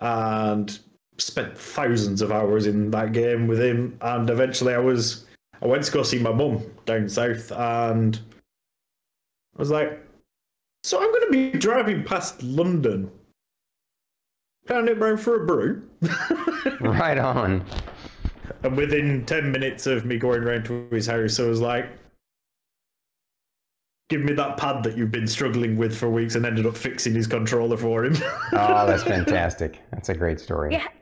[0.00, 0.78] and
[1.18, 3.98] spent thousands of hours in that game with him.
[4.00, 5.26] And eventually I was,
[5.62, 8.18] I went to go see my mum down south and
[9.56, 10.00] I was like,
[10.84, 13.10] so I'm going to be driving past London.
[14.66, 15.82] Can I nip round for a brew?
[16.80, 17.64] right on
[18.62, 21.88] and within 10 minutes of me going round to his house, I was like,
[24.08, 27.14] give me that pad that you've been struggling with for weeks and ended up fixing
[27.14, 28.16] his controller for him.
[28.52, 30.86] oh that's fantastic that's a great story Yeah.
[30.86, 30.97] Yeah, and like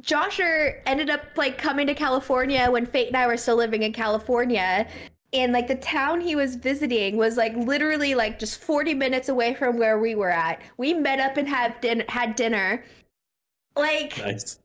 [0.00, 3.92] Josher ended up like coming to California when Fate and I were still living in
[3.92, 4.86] California.
[5.32, 9.54] And like the town he was visiting was like literally like just 40 minutes away
[9.54, 10.62] from where we were at.
[10.76, 12.84] We met up and had din- had dinner.
[13.76, 14.58] Like nice.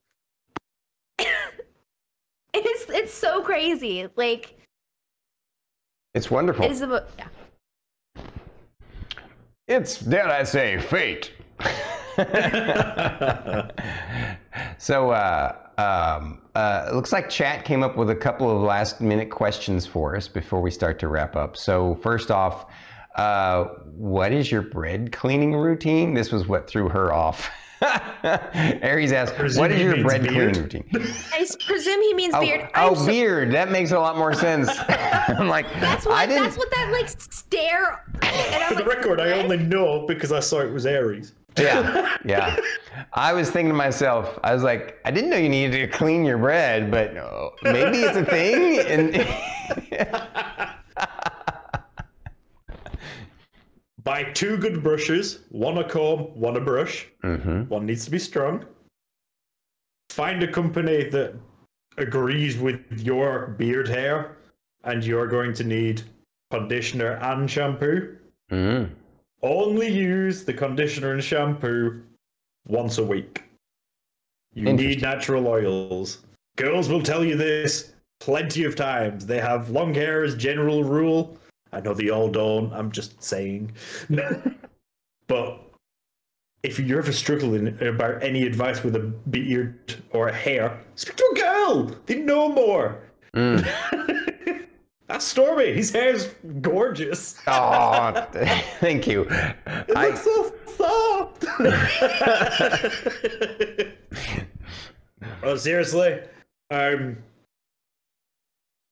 [1.20, 4.08] it's it's so crazy.
[4.16, 4.56] Like
[6.14, 7.28] it's wonderful it is the mo- yeah.
[9.68, 11.32] It's, dare I say, fate.
[14.78, 19.02] so, uh, um, uh, it looks like chat came up with a couple of last
[19.02, 21.58] minute questions for us before we start to wrap up.
[21.58, 22.68] So, first off,
[23.16, 23.66] uh,
[23.96, 26.14] what is your bread cleaning routine?
[26.14, 27.50] This was what threw her off.
[28.24, 30.54] Aries asked, Presume "What is your bread beard.
[30.56, 30.86] cleaning routine?"
[31.34, 32.70] I presume he means Oh, beard.
[32.76, 33.52] I'm oh so- beard.
[33.52, 34.70] That makes a lot more sense.
[34.88, 36.44] I'm like, That's I what didn't.
[36.44, 38.04] that's what that like stare.
[38.22, 41.34] And I'm For the like, record, I only know because I saw it was Aries.
[41.58, 42.58] Yeah, yeah.
[43.14, 46.24] I was thinking to myself, I was like, I didn't know you needed to clean
[46.24, 47.14] your bread, but
[47.64, 48.80] maybe it's a thing.
[48.94, 49.16] And
[54.04, 57.08] Buy two good brushes, one a comb, one a brush.
[57.24, 57.70] Mhm.
[57.70, 58.66] One needs to be strong.
[60.10, 61.36] Find a company that
[61.98, 64.38] agrees with your beard hair
[64.84, 66.02] and you're going to need
[66.52, 68.18] conditioner and shampoo.
[68.52, 68.90] Mm.
[69.44, 72.02] Only use the conditioner and shampoo
[72.66, 73.44] once a week.
[74.54, 76.20] You need natural oils.
[76.56, 79.26] Girls will tell you this plenty of times.
[79.26, 81.38] They have long hair as general rule.
[81.74, 82.72] I know they all don't.
[82.72, 83.74] I'm just saying.
[85.28, 85.60] but
[86.62, 89.00] if you're ever struggling about any advice with a
[89.30, 91.96] beard or a hair, speak to a girl.
[92.06, 93.02] They know more.
[93.36, 93.68] Mm.
[95.08, 95.74] That's Stormy.
[95.74, 97.40] His hair's gorgeous.
[97.48, 98.28] Oh,
[98.80, 99.28] thank you.
[99.30, 101.46] It I, looks so soft.
[105.44, 106.20] oh, seriously,
[106.72, 107.18] um,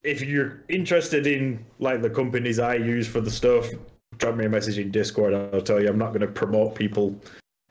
[0.04, 3.68] if you're interested in like the companies I use for the stuff,
[4.18, 5.34] drop me a message in Discord.
[5.34, 5.88] I'll tell you.
[5.88, 7.16] I'm not going to promote people,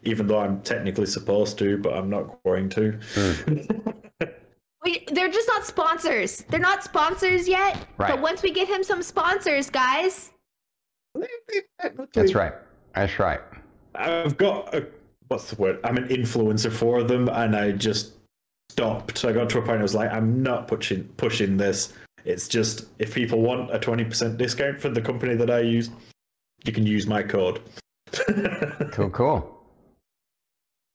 [0.04, 2.98] even though I'm technically supposed to, but I'm not going to.
[4.84, 6.42] Wait, they're just not sponsors.
[6.48, 7.86] They're not sponsors yet.
[7.98, 8.10] Right.
[8.10, 10.30] But once we get him some sponsors, guys.
[12.12, 12.54] that's right.
[12.94, 13.40] That's right.
[13.94, 14.86] I've got a
[15.28, 15.80] what's the word?
[15.84, 18.14] I'm an influencer for them, and I just
[18.70, 19.24] stopped.
[19.24, 21.92] I got to a point I was like, I'm not pushing pushing this.
[22.24, 25.90] It's just if people want a twenty percent discount for the company that I use,
[26.64, 27.60] you can use my code.
[28.92, 29.59] Cool, cool.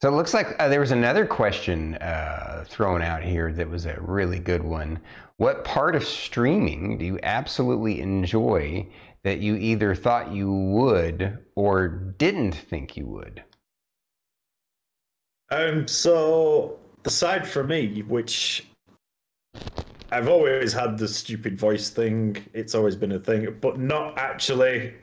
[0.05, 3.87] So it looks like uh, there was another question uh, thrown out here that was
[3.87, 4.99] a really good one.
[5.37, 8.87] What part of streaming do you absolutely enjoy
[9.23, 13.43] that you either thought you would or didn't think you would?
[15.49, 18.67] Um, so the side for me, which
[20.11, 24.93] I've always had the stupid voice thing, it's always been a thing, but not actually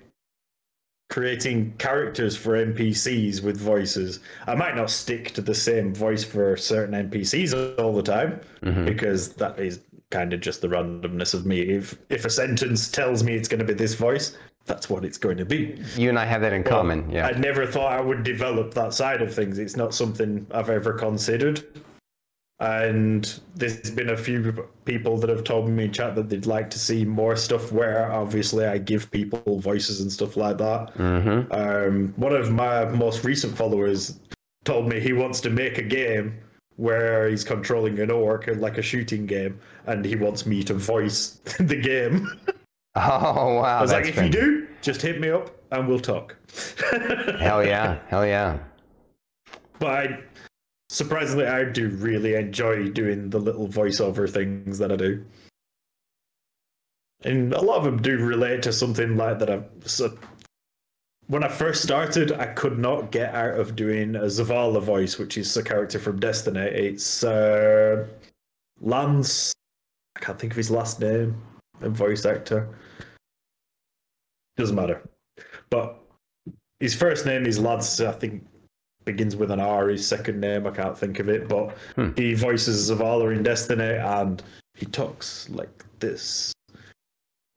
[1.12, 4.20] creating characters for NPCs with voices.
[4.47, 8.86] I might not stick to the same voice for certain NPCs all the time Mhm.
[8.86, 9.80] because that is
[10.10, 11.60] kind of just the randomness of me.
[11.60, 15.18] If if a sentence tells me it's going to be this voice, that's what it's
[15.18, 15.76] going to be.
[15.98, 17.10] You and I have that in common.
[17.10, 17.26] Yeah.
[17.26, 19.59] I never thought I would develop that side of things.
[19.59, 21.62] It's not something I've ever considered.
[22.60, 26.70] And there's been a few people that have told me in chat that they'd like
[26.70, 30.94] to see more stuff where obviously I give people voices and stuff like that.
[30.94, 31.52] mm-hmm.
[31.52, 34.20] Um, one of my most recent followers
[34.64, 36.38] told me he wants to make a game
[36.76, 41.40] where he's controlling an orc, like a shooting game, and he wants me to voice
[41.58, 42.28] the game.
[42.94, 43.78] Oh wow.
[43.78, 46.36] I was like, if been- you do, just hit me up and we'll talk.
[47.40, 47.98] Hell yeah.
[48.08, 48.58] Hell yeah.
[49.78, 50.20] But I,
[50.93, 55.24] surprisingly, I do really enjoy doing the little voiceover things that I do.
[57.24, 59.48] And a lot of them do relate to something like that.
[59.48, 60.16] I've, so
[61.28, 65.39] when I first started, I could not get out of doing a Zavala voice, which
[65.39, 66.60] is a character from Destiny.
[66.60, 68.06] It's uh,
[68.81, 69.55] Lance.
[70.16, 71.40] I can't think of his last name.
[71.81, 72.69] A voice actor.
[74.56, 75.01] Doesn't matter.
[75.70, 75.98] But
[76.81, 77.98] his first name is Lance.
[78.01, 78.44] I think
[79.04, 79.88] begins with an R.
[79.88, 82.10] His second name, I can't think of it, but Hmm.
[82.16, 84.42] he voices Zavala in Destiny, and
[84.74, 86.52] he talks like this.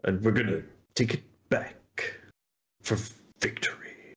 [0.04, 0.62] And we're gonna
[0.96, 1.76] take it back
[2.84, 2.98] for
[3.42, 4.14] victory.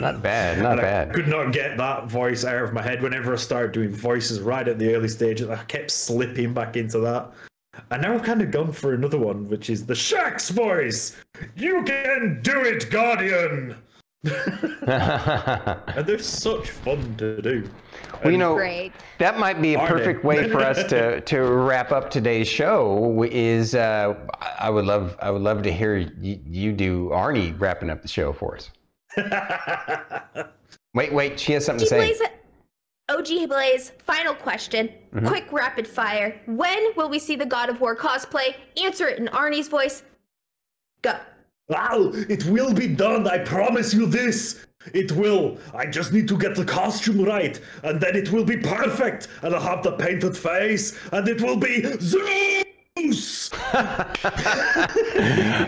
[0.00, 0.58] Not bad.
[0.62, 1.12] Not I bad.
[1.14, 3.02] could not get that voice out of my head.
[3.02, 6.98] Whenever I started doing voices right at the early stages, I kept slipping back into
[7.00, 7.30] that.
[7.90, 11.16] And now I've kind of gone for another one, which is the Shaxx voice.
[11.56, 13.76] You can do it, Guardian.
[14.86, 17.68] and they're such fun to do.
[18.22, 18.92] well, you know, Great.
[19.18, 23.22] That might be a Are perfect way for us to, to wrap up today's show.
[23.30, 24.14] Is uh,
[24.58, 28.08] I would love I would love to hear you, you do Arnie wrapping up the
[28.08, 28.70] show for us.
[30.94, 31.96] Wait, wait, she has something to say.
[31.96, 32.22] Blaze,
[33.08, 34.88] OG Blaze, final question.
[35.12, 35.26] Mm-hmm.
[35.26, 36.40] Quick rapid fire.
[36.46, 38.54] When will we see the God of War cosplay?
[38.82, 40.04] Answer it in Arnie's voice.
[41.02, 41.18] Go.
[41.68, 44.66] Wow, it will be done, I promise you this.
[44.92, 45.56] It will.
[45.72, 49.28] I just need to get the costume right, and then it will be perfect.
[49.42, 53.48] And I'll have the painted face, and it will be Zeus!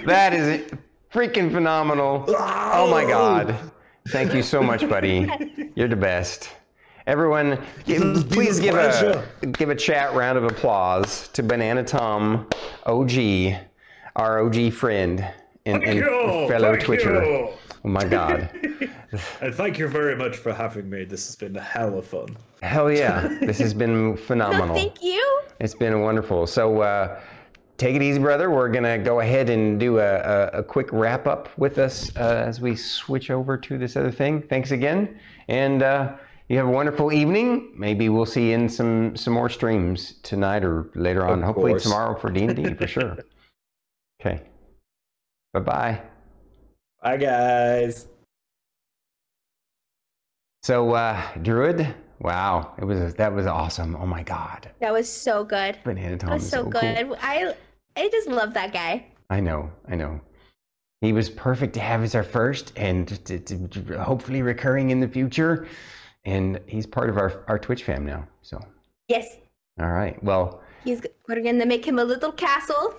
[0.05, 0.70] that is
[1.10, 2.27] freaking phenomenal.
[2.28, 3.56] Oh my God.
[4.09, 5.27] Thank you so much, buddy.
[5.74, 6.51] You're the best.
[7.06, 12.48] Everyone, give- please give a give a chat round of applause to Banana Tom,
[12.85, 13.12] OG,
[14.16, 15.27] our OG friend
[15.67, 16.01] and, and
[16.49, 17.23] fellow thank Twitcher.
[17.23, 17.49] you.
[17.85, 18.51] Oh my God.
[19.41, 21.05] And thank you very much for having me.
[21.05, 22.37] This has been a hell of fun.
[22.63, 23.29] Hell yeah.
[23.41, 24.75] This has been No, phenomenal.
[24.83, 25.41] thank you.
[25.61, 26.47] It's been wonderful.
[26.47, 27.21] So uh,
[27.79, 28.51] take it easy, brother.
[28.51, 32.15] We're going to go ahead and do a, a, a quick wrap up with us
[32.17, 34.43] uh, as we switch over to this other thing.
[34.43, 35.19] Thanks again.
[35.49, 36.17] And uh,
[36.49, 37.73] you have a wonderful evening.
[37.77, 41.39] Maybe we'll see you in some, some more streams tonight or later on.
[41.39, 41.85] Of Hopefully course.
[41.85, 43.17] tomorrow for D&D for sure.
[44.21, 44.43] Okay.
[45.57, 46.01] Bye bye.
[47.03, 48.09] Bye, guys.
[50.62, 53.97] So, uh, Druid, wow, it was that was awesome.
[53.97, 55.78] Oh my God, That was so good.
[55.83, 57.07] Banana Tom That is was so, so good.
[57.07, 57.16] cool.
[57.23, 57.55] I
[57.97, 59.07] I just love that guy.
[59.31, 60.20] I know, I know.
[61.01, 65.01] He was perfect to have as our first, and to, to, to hopefully recurring in
[65.01, 65.66] the future.
[66.27, 68.28] And he's part of our our Twitch fam now.
[68.43, 68.61] So,
[69.09, 69.39] Yes.
[69.81, 70.23] all right.
[70.23, 72.95] Well, He's we're gonna make him a little castle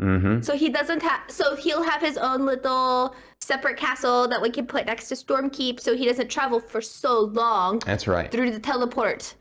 [0.00, 0.40] mm-hmm.
[0.40, 4.66] so he doesn't have so he'll have his own little separate castle that we can
[4.66, 8.30] put next to Stormkeep so he doesn't travel for so long That's right.
[8.30, 9.34] through the teleport.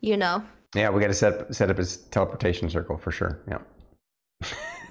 [0.00, 0.42] You know.
[0.74, 3.40] Yeah, we got to set set up his teleportation circle for sure.
[3.48, 3.58] Yeah.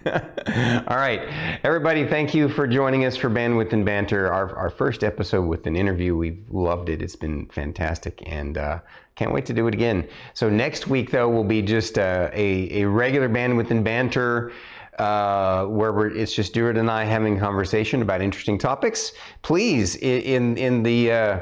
[0.88, 2.08] All right, everybody.
[2.08, 4.32] Thank you for joining us for Bandwidth and Banter.
[4.32, 6.16] Our our first episode with an interview.
[6.16, 7.02] We've loved it.
[7.02, 8.80] It's been fantastic, and uh,
[9.16, 10.08] can't wait to do it again.
[10.36, 14.52] So next week, though, will be just uh, a a regular Bandwidth and Banter.
[15.00, 19.12] Uh, where we're, it's just Stuart and I having conversation about interesting topics.
[19.42, 21.40] Please, in in the uh,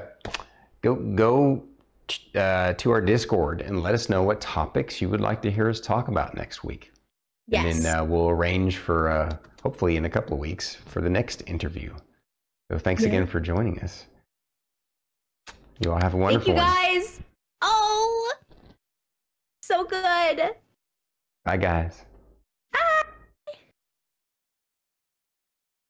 [0.82, 1.64] go go
[2.36, 5.70] uh, to our Discord and let us know what topics you would like to hear
[5.70, 6.92] us talk about next week.
[7.48, 7.76] Yes.
[7.76, 11.10] And then uh, we'll arrange for, uh, hopefully in a couple of weeks, for the
[11.10, 11.94] next interview.
[12.72, 13.10] So thanks Yeah.
[13.10, 14.06] again for joining us.
[15.80, 16.56] You all have a wonderful.
[16.56, 17.02] Thank you one.
[17.02, 17.20] guys.
[17.62, 18.34] Oh
[19.74, 20.56] so good.
[21.46, 22.06] Bye, guys.